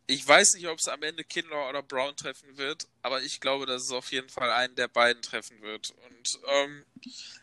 [0.06, 3.64] ich weiß nicht, ob es am Ende Kindler oder Brown treffen wird, aber ich glaube,
[3.64, 5.90] dass es auf jeden Fall einen der beiden treffen wird.
[5.90, 6.84] Und ähm,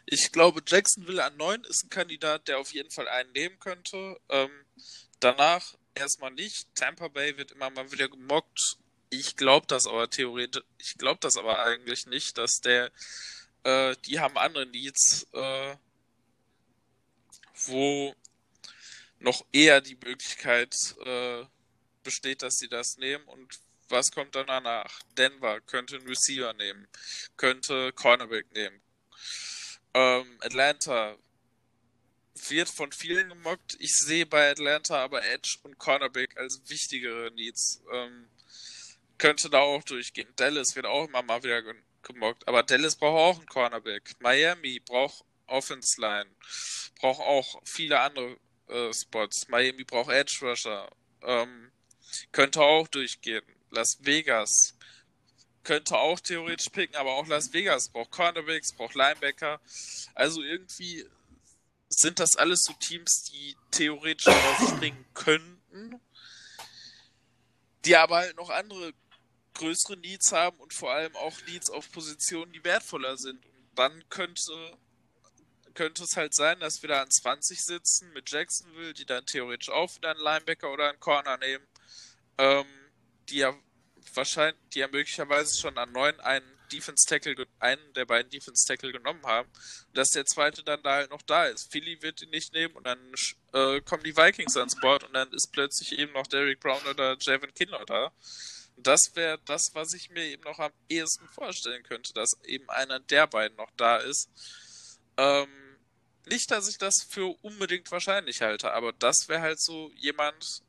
[0.05, 4.19] ich glaube, Jacksonville an 9 ist ein Kandidat, der auf jeden Fall einen nehmen könnte.
[4.29, 4.51] Ähm,
[5.19, 6.67] danach erstmal nicht.
[6.75, 8.77] Tampa Bay wird immer mal wieder gemockt.
[9.09, 12.91] Ich glaube das aber theoretisch, ich glaube das aber eigentlich nicht, dass der,
[13.63, 15.75] äh, die haben andere Needs, äh,
[17.65, 18.15] wo
[19.19, 20.75] noch eher die Möglichkeit
[21.05, 21.43] äh,
[22.03, 25.01] besteht, dass sie das nehmen und was kommt dann danach?
[25.17, 26.87] Denver könnte einen Receiver nehmen,
[27.37, 28.79] könnte Cornerback nehmen.
[29.95, 31.17] Ähm, Atlanta
[32.47, 33.75] wird von vielen gemockt.
[33.79, 37.81] Ich sehe bei Atlanta aber Edge und Cornerback als wichtigere Needs.
[37.91, 38.29] Ähm,
[39.17, 40.27] könnte da auch durchgehen.
[40.35, 41.61] Dallas wird auch immer mal wieder
[42.03, 42.47] gemockt.
[42.47, 44.15] Aber Dallas braucht auch einen Cornerback.
[44.19, 46.29] Miami braucht Offense Line.
[46.99, 48.37] Braucht auch viele andere
[48.67, 49.47] äh, Spots.
[49.49, 50.89] Miami braucht Edge Rusher.
[51.21, 51.71] Ähm,
[52.31, 53.43] könnte auch durchgehen.
[53.71, 54.75] Las Vegas
[55.63, 59.59] könnte auch theoretisch picken, aber auch Las Vegas braucht Cornerbacks, braucht Linebacker.
[60.15, 61.05] Also irgendwie
[61.89, 65.99] sind das alles so Teams, die theoretisch aufspringen könnten,
[67.85, 68.93] die aber halt noch andere
[69.55, 73.45] größere Needs haben und vor allem auch Needs auf Positionen, die wertvoller sind.
[73.45, 74.77] Und dann könnte,
[75.73, 79.69] könnte es halt sein, dass wir da an 20 sitzen mit Jacksonville, die dann theoretisch
[79.69, 81.67] auch wieder einen Linebacker oder einen Corner nehmen,
[82.37, 82.67] ähm,
[83.29, 83.53] die ja
[84.13, 88.91] wahrscheinlich, die ja möglicherweise schon an 9 einen Defense Tackle, einen der beiden Defense Tackle
[88.91, 89.49] genommen haben,
[89.93, 91.71] dass der zweite dann da halt noch da ist.
[91.71, 92.99] Philly wird ihn nicht nehmen und dann
[93.53, 97.17] äh, kommen die Vikings ans Board und dann ist plötzlich eben noch Derek Brown oder
[97.19, 98.11] Javon Kindler da.
[98.77, 102.99] das wäre das, was ich mir eben noch am ehesten vorstellen könnte, dass eben einer
[102.99, 104.29] der beiden noch da ist.
[105.17, 105.49] Ähm,
[106.27, 110.61] nicht, dass ich das für unbedingt wahrscheinlich halte, aber das wäre halt so jemand,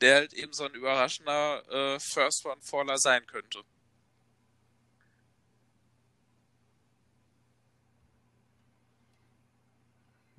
[0.00, 3.62] der halt eben so ein überraschender äh, First-One-Faller sein könnte.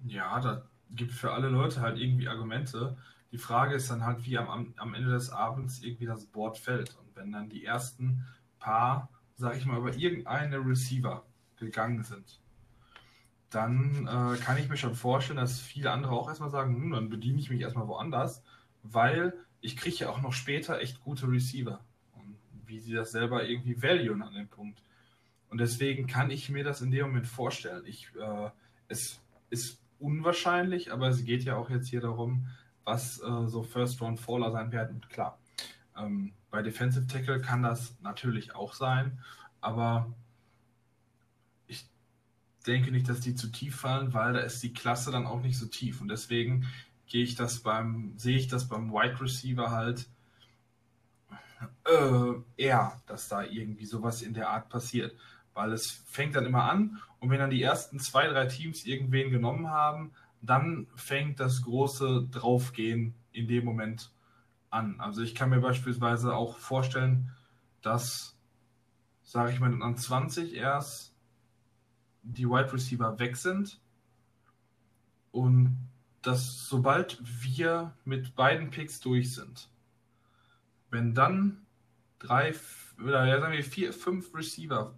[0.08, 2.98] Ja, da gibt für alle Leute halt irgendwie Argumente.
[3.32, 6.96] Die Frage ist dann halt, wie am, am Ende des Abends irgendwie das Board fällt.
[6.96, 8.26] Und wenn dann die ersten
[8.60, 11.26] paar, sag ich mal, über irgendeine Receiver
[11.58, 12.40] gegangen sind,
[13.50, 17.10] dann äh, kann ich mir schon vorstellen, dass viele andere auch erstmal sagen, hm, dann
[17.10, 18.44] bediene ich mich erstmal woanders,
[18.84, 21.80] weil ich kriege ja auch noch später echt gute Receiver.
[22.14, 24.82] Und wie sie das selber irgendwie valuen an dem Punkt.
[25.50, 27.84] Und deswegen kann ich mir das in dem Moment vorstellen.
[27.86, 28.50] Ich, äh,
[28.88, 32.48] es ist unwahrscheinlich, aber es geht ja auch jetzt hier darum,
[32.84, 35.02] was äh, so First-Round-Faller sein werden.
[35.10, 35.40] Klar,
[35.98, 39.20] ähm, bei Defensive Tackle kann das natürlich auch sein,
[39.62, 40.14] aber
[41.68, 41.90] ich
[42.68, 45.58] denke nicht, dass die zu tief fallen, weil da ist die Klasse dann auch nicht
[45.58, 46.02] so tief.
[46.02, 46.66] Und deswegen
[47.08, 50.08] gehe ich das beim, sehe ich das beim Wide Receiver halt
[51.86, 55.16] äh, eher, dass da irgendwie sowas in der Art passiert.
[55.54, 59.32] Weil es fängt dann immer an und wenn dann die ersten zwei, drei Teams irgendwen
[59.32, 60.12] genommen haben,
[60.44, 64.12] dann fängt das große Draufgehen in dem Moment
[64.70, 65.00] an.
[65.00, 67.32] Also ich kann mir beispielsweise auch vorstellen,
[67.82, 68.38] dass,
[69.24, 71.16] sage ich mal, an 20 erst
[72.22, 73.82] die Wide Receiver weg sind
[75.32, 75.76] und
[76.22, 79.68] dass sobald wir mit beiden Picks durch sind,
[80.92, 81.66] wenn dann
[82.20, 82.54] drei
[83.04, 84.94] oder ja, sagen wir vier, fünf Receiver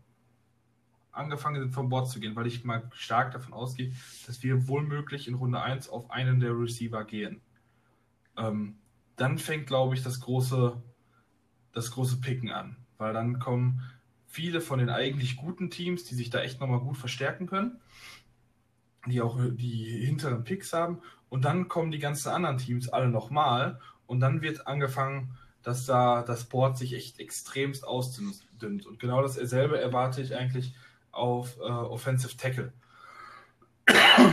[1.17, 3.91] angefangen sind, vom Board zu gehen, weil ich mal stark davon ausgehe,
[4.25, 7.41] dass wir wohlmöglich in Runde 1 auf einen der Receiver gehen.
[8.37, 8.77] Ähm,
[9.15, 10.81] dann fängt, glaube ich, das große,
[11.73, 13.81] das große Picken an, weil dann kommen
[14.27, 17.79] viele von den eigentlich guten Teams, die sich da echt nochmal gut verstärken können,
[19.07, 23.79] die auch die hinteren Picks haben und dann kommen die ganzen anderen Teams alle nochmal
[24.05, 28.85] und dann wird angefangen, dass da das Board sich echt extremst ausdünnt.
[28.85, 30.73] Und genau dasselbe erwarte ich eigentlich
[31.17, 32.73] auf äh, Offensive Tackle.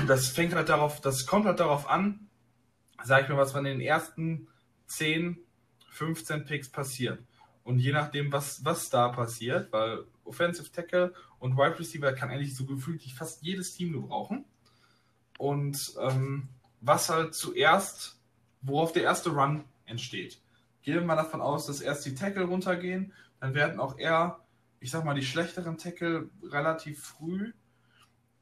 [0.06, 2.28] Das fängt halt darauf, das kommt halt darauf an,
[3.02, 4.48] sag ich mal, was von den ersten
[4.86, 5.38] 10,
[5.90, 7.22] 15 Picks passiert.
[7.62, 12.56] Und je nachdem, was, was da passiert, weil Offensive Tackle und Wide Receiver kann eigentlich
[12.56, 14.44] so gefühlt fast jedes Team gebrauchen.
[15.38, 16.48] Und ähm,
[16.80, 18.18] was halt zuerst,
[18.60, 20.40] worauf der erste Run entsteht.
[20.82, 24.43] Gehen wir mal davon aus, dass erst die Tackle runtergehen, dann werden auch eher
[24.84, 27.54] ich sag mal, die schlechteren Tackle relativ früh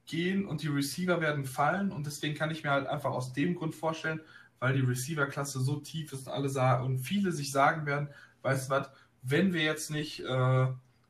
[0.06, 1.92] gehen und die Receiver werden fallen.
[1.92, 4.20] Und deswegen kann ich mir halt einfach aus dem Grund vorstellen,
[4.58, 8.08] weil die Receiver-Klasse so tief ist und alle sagen und viele sich sagen werden,
[8.42, 8.90] weißt du was,
[9.22, 10.66] wenn wir jetzt nicht äh,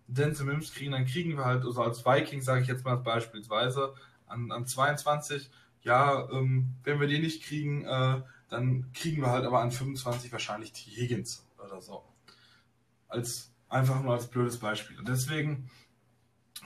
[0.07, 3.95] Denzel Mims kriegen, dann kriegen wir halt, also als Viking, sage ich jetzt mal beispielsweise,
[4.27, 5.51] an, an 22,
[5.81, 10.31] ja, ähm, wenn wir den nicht kriegen, äh, dann kriegen wir halt aber an 25
[10.31, 10.91] wahrscheinlich T.
[10.91, 12.05] Higgins oder so.
[13.09, 14.99] Als, einfach nur als blödes Beispiel.
[14.99, 15.70] Und deswegen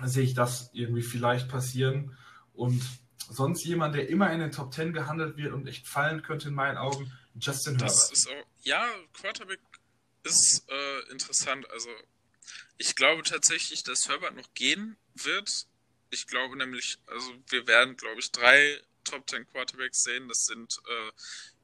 [0.05, 2.17] sehe ich das irgendwie vielleicht passieren.
[2.53, 2.83] Und
[3.31, 6.55] sonst jemand, der immer in den Top 10 gehandelt wird und echt fallen könnte in
[6.55, 8.13] meinen Augen, Justin das Herbert.
[8.13, 9.61] Ist auch, ja, Quarterback
[10.25, 11.71] ist äh, interessant.
[11.71, 11.89] Also
[12.79, 15.67] ich glaube tatsächlich, dass Herbert noch gehen wird.
[16.11, 20.29] Ich glaube nämlich, also wir werden, glaube ich, drei Top 10 Quarterbacks sehen.
[20.29, 21.13] Das sind äh,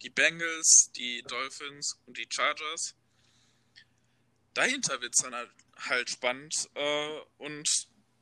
[0.03, 2.95] die Bengals, die Dolphins und die Chargers.
[4.55, 6.69] Dahinter wird es dann halt, halt spannend.
[6.75, 7.69] Äh, und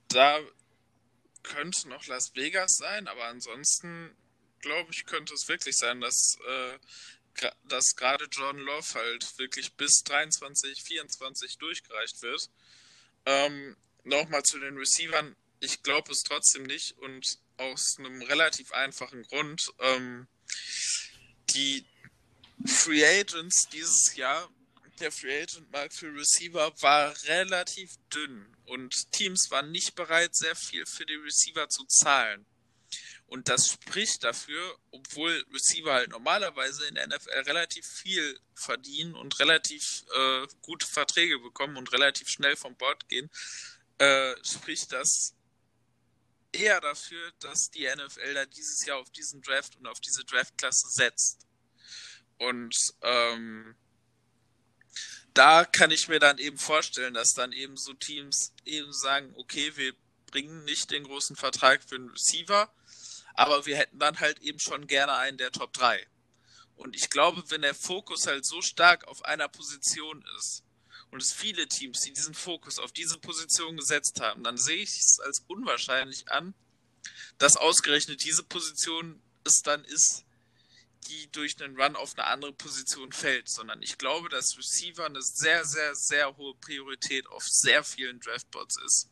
[0.09, 0.40] da
[1.43, 4.16] könnte noch Las Vegas sein, aber ansonsten
[4.61, 10.02] glaube ich, könnte es wirklich sein, dass, äh, dass gerade John Love halt wirklich bis
[10.05, 12.51] 23, 24 durchgereicht wird.
[13.27, 15.36] Ähm, Nochmal zu den Receivern.
[15.61, 19.73] Ich glaube es trotzdem nicht und aus einem relativ einfachen Grund.
[19.78, 20.27] Ähm,
[21.51, 21.85] die
[22.66, 24.48] Free Agents dieses Jahr,
[25.01, 30.55] der Free Agent Markt für Receiver war relativ dünn und Teams waren nicht bereit, sehr
[30.55, 32.47] viel für die Receiver zu zahlen.
[33.27, 39.39] Und das spricht dafür, obwohl Receiver halt normalerweise in der NFL relativ viel verdienen und
[39.39, 43.31] relativ äh, gute Verträge bekommen und relativ schnell vom Bord gehen,
[43.98, 45.36] äh, spricht das
[46.52, 50.89] eher dafür, dass die NFL da dieses Jahr auf diesen Draft und auf diese Draftklasse
[50.89, 51.47] setzt.
[52.39, 53.77] Und ähm,
[55.35, 59.73] da kann ich mir dann eben vorstellen, dass dann eben so Teams eben sagen, okay,
[59.77, 59.94] wir
[60.31, 62.73] bringen nicht den großen Vertrag für einen Receiver,
[63.35, 66.07] aber wir hätten dann halt eben schon gerne einen der Top 3.
[66.77, 70.65] Und ich glaube, wenn der Fokus halt so stark auf einer Position ist
[71.11, 74.90] und es viele Teams, die diesen Fokus auf diese Position gesetzt haben, dann sehe ich
[74.90, 76.55] es als unwahrscheinlich an,
[77.39, 80.24] dass ausgerechnet diese Position es dann ist,
[81.09, 85.22] die durch einen Run auf eine andere Position fällt, sondern ich glaube, dass Receiver eine
[85.22, 89.10] sehr, sehr, sehr hohe Priorität auf sehr vielen Draftbots ist.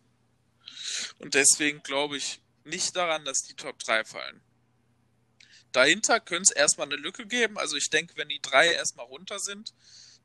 [1.18, 4.40] Und deswegen glaube ich nicht daran, dass die Top 3 fallen.
[5.72, 7.58] Dahinter könnte es erstmal eine Lücke geben.
[7.58, 9.74] Also ich denke, wenn die drei erstmal runter sind,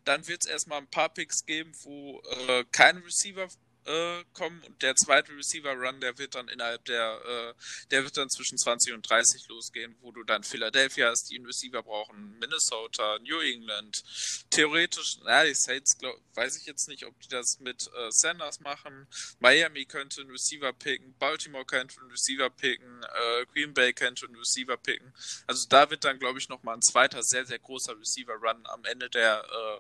[0.06, 3.48] dann wird es erstmal ein paar Picks geben, wo äh, kein Receiver
[3.86, 7.54] äh, kommen und der zweite Receiver Run, der wird dann innerhalb der, äh,
[7.92, 11.46] der wird dann zwischen 20 und 30 losgehen, wo du dann Philadelphia hast, die einen
[11.46, 14.04] Receiver brauchen, Minnesota, New England,
[14.50, 18.60] theoretisch, na, die Saints, glaub, weiß ich jetzt nicht, ob die das mit äh, Sanders
[18.60, 19.08] machen,
[19.40, 24.36] Miami könnte einen Receiver picken, Baltimore könnte einen Receiver picken, äh, Green Bay könnte einen
[24.36, 25.14] Receiver picken,
[25.48, 28.86] also da wird dann, glaube ich, nochmal ein zweiter sehr, sehr großer Receiver Run am
[28.86, 29.80] Ende der äh,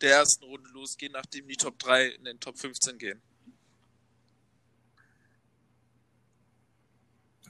[0.00, 3.22] der ersten Runde losgehen, nachdem die Top 3 in den Top 15 gehen.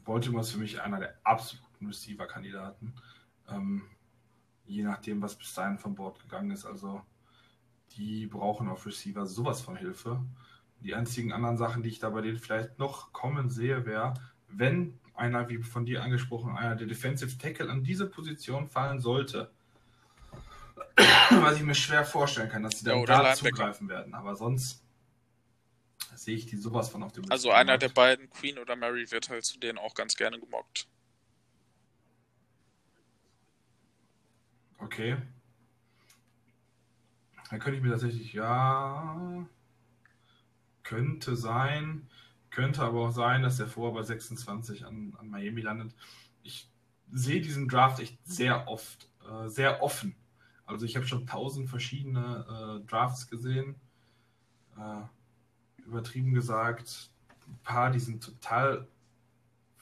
[0.06, 2.94] Baltimore ist für mich einer der absoluten Receiver-Kandidaten.
[3.50, 3.82] Ähm,
[4.64, 6.64] je nachdem, was bis dahin von Bord gegangen ist.
[6.64, 7.02] Also,
[7.96, 10.24] die brauchen auf Receiver sowas von Hilfe.
[10.80, 14.14] Die einzigen anderen Sachen, die ich da bei denen vielleicht noch kommen sehe, wäre,
[14.48, 19.50] wenn einer, wie von dir angesprochen, einer der Defensive Tackle an diese Position fallen sollte,
[21.30, 24.14] was ich mir schwer vorstellen kann, dass sie dann ja, da zugreifen werden.
[24.14, 24.82] Aber sonst
[26.14, 27.82] sehe ich die sowas von auf dem Also einer Markt.
[27.82, 30.86] der beiden, Queen oder Mary, wird halt zu denen auch ganz gerne gemockt.
[34.78, 35.16] Okay.
[37.50, 39.46] Dann könnte ich mir tatsächlich, ja,
[40.82, 42.08] könnte sein,
[42.50, 45.94] könnte aber auch sein, dass der vorher bei 26 an, an Miami landet.
[46.42, 46.68] Ich
[47.12, 50.16] sehe diesen Draft echt sehr oft, äh, sehr offen.
[50.66, 53.76] Also ich habe schon tausend verschiedene äh, Drafts gesehen.
[54.76, 57.10] Äh, übertrieben gesagt,
[57.46, 58.86] ein paar, die sind total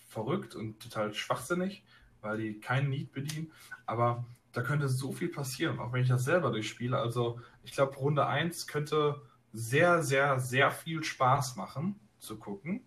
[0.08, 1.82] verrückt und total schwachsinnig,
[2.20, 3.50] weil die keinen Need bedienen.
[3.86, 6.96] Aber da könnte so viel passieren, auch wenn ich das selber durchspiele.
[6.96, 9.20] Also ich glaube, Runde 1 könnte
[9.52, 12.82] sehr, sehr, sehr viel Spaß machen zu gucken,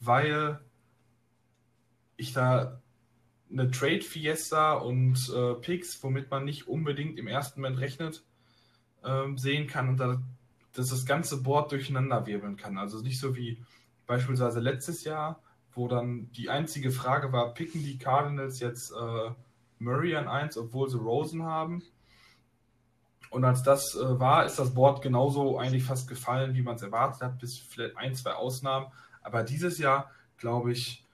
[0.00, 0.60] weil
[2.16, 2.80] ich da
[3.50, 8.22] eine Trade Fiesta und äh, Picks, womit man nicht unbedingt im ersten Moment rechnet,
[9.04, 9.88] ähm, sehen kann.
[9.88, 10.20] Und da,
[10.74, 12.78] dass das ganze Board durcheinander wirbeln kann.
[12.78, 13.62] Also nicht so wie
[14.06, 15.40] beispielsweise letztes Jahr,
[15.72, 19.30] wo dann die einzige Frage war, picken die Cardinals jetzt äh,
[19.78, 21.82] Murray an 1, obwohl sie Rosen haben.
[23.30, 26.82] Und als das äh, war, ist das Board genauso eigentlich fast gefallen, wie man es
[26.82, 28.86] erwartet hat, bis vielleicht ein, zwei Ausnahmen.
[29.22, 31.04] Aber dieses Jahr, glaube ich,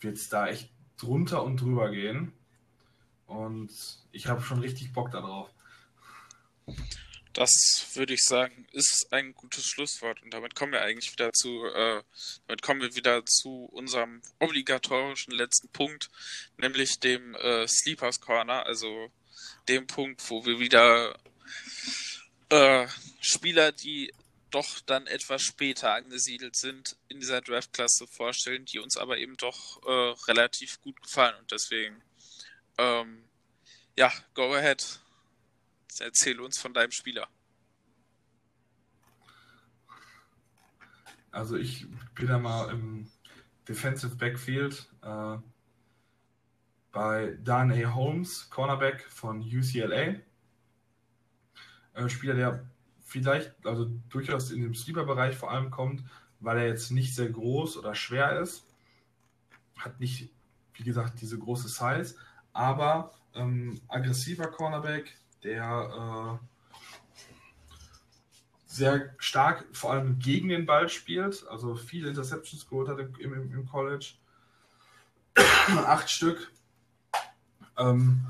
[0.00, 2.32] wird es da echt drunter und drüber gehen.
[3.26, 3.70] Und
[4.12, 5.50] ich habe schon richtig Bock darauf.
[7.32, 7.50] Das
[7.94, 10.22] würde ich sagen, ist ein gutes Schlusswort.
[10.22, 12.02] Und damit kommen wir eigentlich wieder zu, äh,
[12.46, 16.10] damit kommen wir wieder zu unserem obligatorischen letzten Punkt,
[16.58, 19.10] nämlich dem äh, Sleepers Corner, also
[19.68, 21.18] dem Punkt, wo wir wieder
[22.50, 22.86] äh,
[23.20, 24.12] Spieler, die
[24.54, 29.82] doch dann etwas später angesiedelt sind, in dieser Draftklasse vorstellen, die uns aber eben doch
[29.84, 31.34] äh, relativ gut gefallen.
[31.40, 32.00] Und deswegen,
[32.78, 33.24] ähm,
[33.96, 35.00] ja, go ahead.
[35.98, 37.28] Erzähl uns von deinem Spieler.
[41.30, 43.10] Also ich bin da mal im
[43.68, 45.36] Defensive Backfield äh,
[46.92, 50.14] bei Darnay Holmes, Cornerback von UCLA.
[51.94, 52.64] Äh, Spieler, der
[53.14, 56.02] vielleicht, also durchaus in dem Sleeper-Bereich vor allem kommt,
[56.40, 58.64] weil er jetzt nicht sehr groß oder schwer ist.
[59.78, 60.30] Hat nicht,
[60.74, 62.16] wie gesagt, diese große Size,
[62.52, 66.44] aber ähm, aggressiver Cornerback, der äh,
[68.66, 73.52] sehr stark vor allem gegen den Ball spielt, also viele Interceptions geholt hat im, im,
[73.52, 74.14] im College.
[75.36, 76.50] Acht Stück.
[77.78, 78.26] Ähm,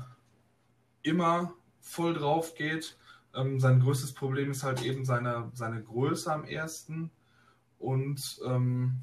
[1.01, 2.95] immer voll drauf geht.
[3.35, 7.11] Ähm, sein größtes Problem ist halt eben seine, seine Größe am ersten.
[7.79, 9.01] Und ähm,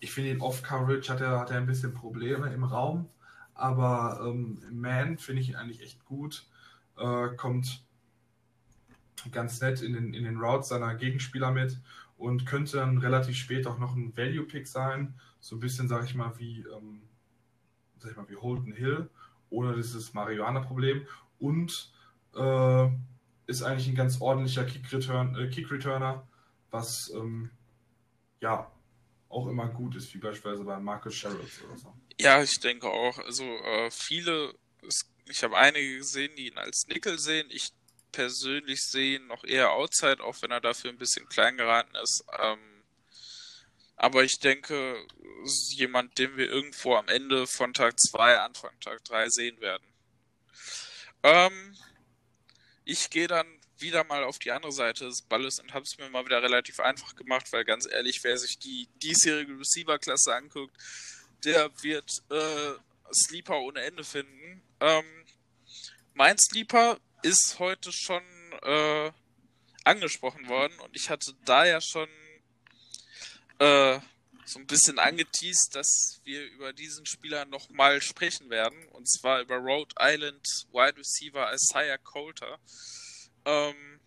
[0.00, 3.08] ich finde, in Off-Coverage hat er, hat er ein bisschen Probleme im Raum.
[3.54, 6.46] Aber ähm, im Man finde ich ihn eigentlich echt gut
[6.98, 7.84] äh, kommt
[9.32, 11.80] ganz nett in den, in den Routes seiner Gegenspieler mit
[12.16, 15.14] und könnte dann relativ spät auch noch ein Value-Pick sein.
[15.40, 17.02] So ein bisschen, sag ich mal, wie, ähm,
[17.98, 19.08] sag ich mal, wie Holden Hill,
[19.50, 21.06] ohne dieses Marihuana-Problem.
[21.38, 21.92] Und
[22.34, 22.88] äh,
[23.48, 26.28] ist eigentlich ein ganz ordentlicher Kick-Return, äh, Kick-Returner,
[26.70, 27.50] was ähm,
[28.40, 28.70] ja
[29.30, 31.94] auch immer gut ist, wie beispielsweise bei Marcus Sherrills oder so.
[32.20, 33.18] Ja, ich denke auch.
[33.18, 34.54] Also äh, viele,
[35.26, 37.46] ich habe einige gesehen, die ihn als Nickel sehen.
[37.50, 37.72] Ich
[38.12, 42.24] persönlich sehe ihn noch eher Outside, auch wenn er dafür ein bisschen klein geraten ist.
[42.38, 42.58] Ähm,
[43.96, 45.06] aber ich denke,
[45.70, 49.86] jemand, den wir irgendwo am Ende von Tag 2, Anfang Tag 3 sehen werden.
[51.22, 51.74] Ähm,
[52.88, 53.46] ich gehe dann
[53.76, 56.80] wieder mal auf die andere Seite des Balles und habe es mir mal wieder relativ
[56.80, 60.74] einfach gemacht, weil ganz ehrlich, wer sich die diesjährige Receiver-Klasse anguckt,
[61.44, 62.72] der wird äh,
[63.14, 64.62] Sleeper ohne Ende finden.
[64.80, 65.04] Ähm,
[66.14, 68.22] mein Sleeper ist heute schon
[68.62, 69.12] äh,
[69.84, 72.08] angesprochen worden und ich hatte da ja schon
[73.58, 74.00] äh,
[74.48, 79.56] so ein bisschen angeteased, dass wir über diesen Spieler nochmal sprechen werden und zwar über
[79.56, 82.58] Rhode Island Wide Receiver Isaiah Coulter.
[83.44, 84.00] Ähm,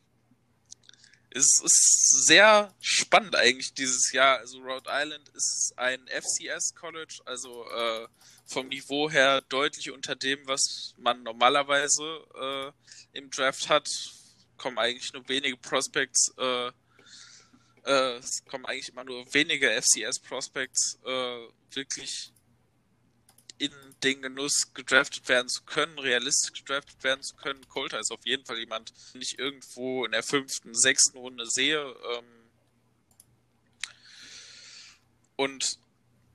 [1.30, 4.39] es ist sehr spannend eigentlich dieses Jahr.
[4.39, 8.07] Also Rhode Island ist ein FCS College, also äh,
[8.45, 12.73] vom Niveau her deutlich unter dem, was man normalerweise
[13.13, 13.88] äh, im Draft hat.
[14.57, 16.72] Kommen eigentlich nur wenige Prospects, äh,
[17.86, 22.32] äh es kommen eigentlich immer nur wenige FCS Prospects äh, wirklich
[23.58, 23.72] in
[24.03, 27.68] den Genuss gedraftet werden zu können, realistisch gedraftet werden zu können.
[27.68, 31.80] Coulter ist auf jeden Fall jemand, den ich irgendwo in der fünften, sechsten Runde sehe.
[31.80, 32.26] Ähm
[35.36, 35.78] und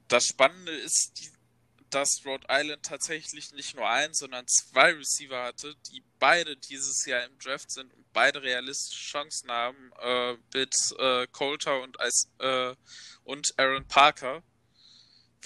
[0.07, 1.36] das Spannende ist,
[1.91, 7.25] dass Rhode Island tatsächlich nicht nur ein, sondern zwei Receiver hatte, die beide dieses Jahr
[7.25, 11.97] im Draft sind und beide realistische Chancen haben, äh, mit äh, Coulter und,
[12.41, 12.75] äh,
[13.25, 14.43] und Aaron Parker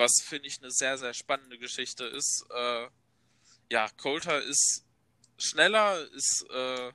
[0.01, 2.45] was finde ich eine sehr, sehr spannende Geschichte ist.
[2.51, 2.89] Äh,
[3.71, 4.83] ja, Coulter ist
[5.39, 6.93] schneller, ist, äh,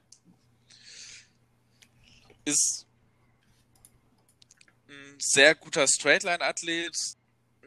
[2.46, 2.88] ist
[4.90, 6.98] ein sehr guter Straightline-Athlet,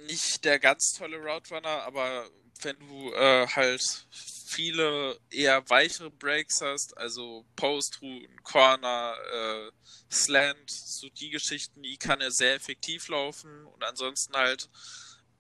[0.07, 2.29] nicht der ganz tolle Route Runner, aber
[2.63, 4.07] wenn du äh, halt
[4.47, 9.71] viele eher weichere Breaks hast, also Post-Routen, Corner, äh,
[10.11, 14.69] Slant, so die Geschichten, die kann er sehr effektiv laufen und ansonsten halt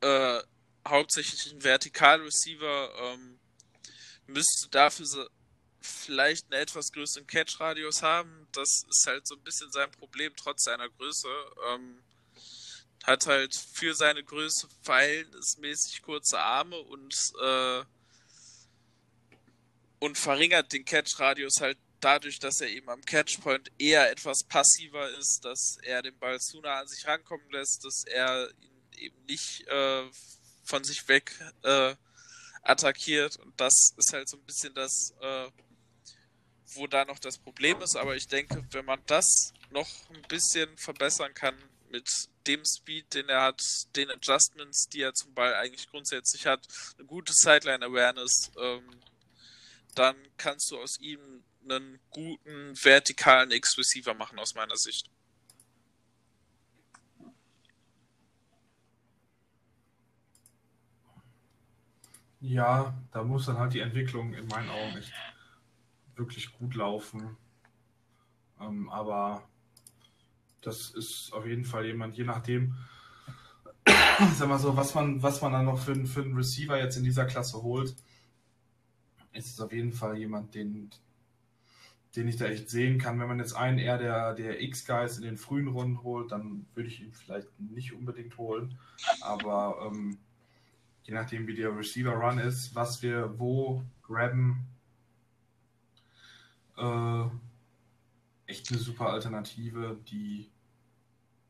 [0.00, 0.40] äh,
[0.86, 3.38] hauptsächlich ein Vertikal-Receiver, ähm,
[4.26, 5.28] müsste dafür
[5.80, 8.46] vielleicht einen etwas größeren Catch-Radius haben.
[8.52, 11.28] Das ist halt so ein bisschen sein Problem, trotz seiner Größe.
[11.68, 12.02] Ähm,
[13.04, 17.82] hat halt für seine Größe verhältnismäßig kurze Arme und, äh,
[19.98, 25.44] und verringert den Catch-Radius halt dadurch, dass er eben am Catchpoint eher etwas passiver ist,
[25.44, 29.66] dass er den Ball zu nah an sich rankommen lässt, dass er ihn eben nicht
[29.68, 30.04] äh,
[30.62, 31.94] von sich weg äh,
[32.62, 33.36] attackiert.
[33.36, 35.50] Und das ist halt so ein bisschen das, äh,
[36.74, 37.96] wo da noch das Problem ist.
[37.96, 41.56] Aber ich denke, wenn man das noch ein bisschen verbessern kann
[41.90, 43.62] mit dem Speed, den er hat,
[43.96, 46.66] den Adjustments, die er zum Ball eigentlich grundsätzlich hat,
[46.98, 48.88] eine gute Sideline-Awareness, ähm,
[49.94, 55.10] dann kannst du aus ihm einen guten vertikalen X-Receiver machen, aus meiner Sicht.
[62.40, 65.12] Ja, da muss dann halt die Entwicklung in meinen Augen echt
[66.14, 67.36] wirklich gut laufen.
[68.60, 69.48] Ähm, aber
[70.62, 72.74] das ist auf jeden Fall jemand, je nachdem,
[74.36, 77.04] sag mal so, was man, was man dann noch für, für einen Receiver jetzt in
[77.04, 77.94] dieser Klasse holt,
[79.32, 80.90] ist es auf jeden Fall jemand, den,
[82.16, 83.20] den ich da echt sehen kann.
[83.20, 86.88] Wenn man jetzt einen eher der, der X-Guys in den frühen Runden holt, dann würde
[86.88, 88.78] ich ihn vielleicht nicht unbedingt holen.
[89.20, 90.18] Aber ähm,
[91.04, 94.66] je nachdem, wie der Receiver-Run ist, was wir wo grabben,
[96.76, 97.24] äh,
[98.48, 100.50] echt eine super Alternative, die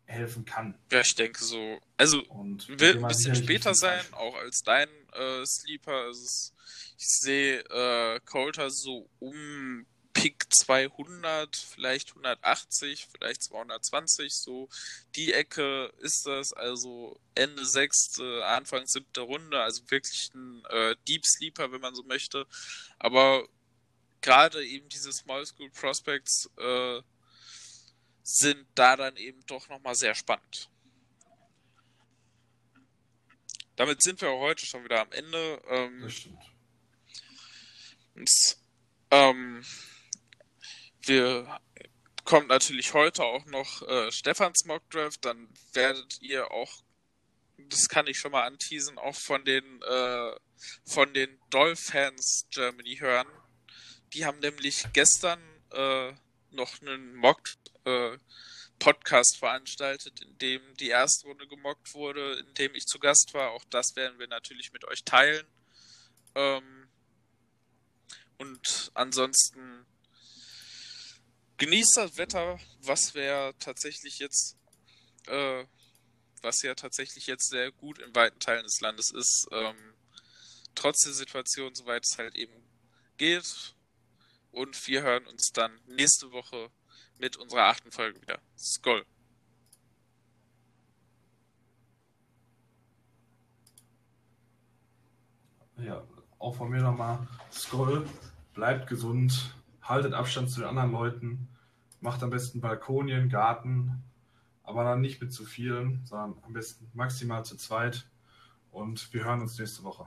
[0.04, 0.74] helfen kann.
[0.90, 1.78] Ja, ich denke so.
[1.96, 5.92] Also und wird ein bisschen später sein, auch als dein äh, Sleeper.
[5.92, 6.52] Also
[6.98, 14.68] ich sehe äh, Coulter so um Pick 200, vielleicht 180, vielleicht 220, so
[15.14, 21.24] die Ecke ist das, also Ende sechste, Anfang siebte Runde, also wirklich ein äh, Deep
[21.24, 22.46] Sleeper, wenn man so möchte.
[22.98, 23.46] Aber
[24.20, 27.00] gerade eben diese Small School Prospects äh,
[28.22, 30.70] sind da dann eben doch nochmal sehr spannend.
[33.76, 35.62] Damit sind wir heute schon wieder am Ende.
[35.68, 36.38] Ähm, das stimmt.
[38.14, 38.30] Und,
[39.10, 39.64] ähm,
[41.02, 41.60] wir
[42.24, 46.82] kommt natürlich heute auch noch äh, Stefans Mock Draft, dann werdet ihr auch,
[47.56, 50.32] das kann ich schon mal anteasen, auch von den äh,
[50.84, 53.28] von den Dolphins Germany hören.
[54.12, 55.40] Die haben nämlich gestern
[55.72, 56.12] äh,
[56.50, 57.50] noch einen Mock
[57.84, 58.16] äh,
[59.38, 63.50] veranstaltet, in dem die erste Runde gemockt wurde, in dem ich zu Gast war.
[63.50, 65.46] Auch das werden wir natürlich mit euch teilen.
[66.34, 66.88] Ähm,
[68.38, 69.84] und ansonsten
[71.58, 74.56] genießt das Wetter, was wir tatsächlich jetzt,
[75.26, 75.64] äh,
[76.40, 79.48] was ja tatsächlich jetzt sehr gut in weiten Teilen des Landes ist.
[79.50, 79.94] Ähm,
[80.76, 82.54] trotz der Situation, soweit es halt eben
[83.16, 83.74] geht.
[84.50, 86.70] Und wir hören uns dann nächste Woche
[87.18, 88.40] mit unserer achten Folge wieder.
[88.56, 89.04] Skoll.
[95.78, 96.02] Ja,
[96.38, 98.06] auch von mir nochmal Skoll.
[98.54, 101.48] Bleibt gesund, haltet Abstand zu den anderen Leuten,
[102.00, 104.02] macht am besten Balkonien, Garten,
[104.64, 108.08] aber dann nicht mit zu vielen, sondern am besten maximal zu zweit.
[108.70, 110.06] Und wir hören uns nächste Woche.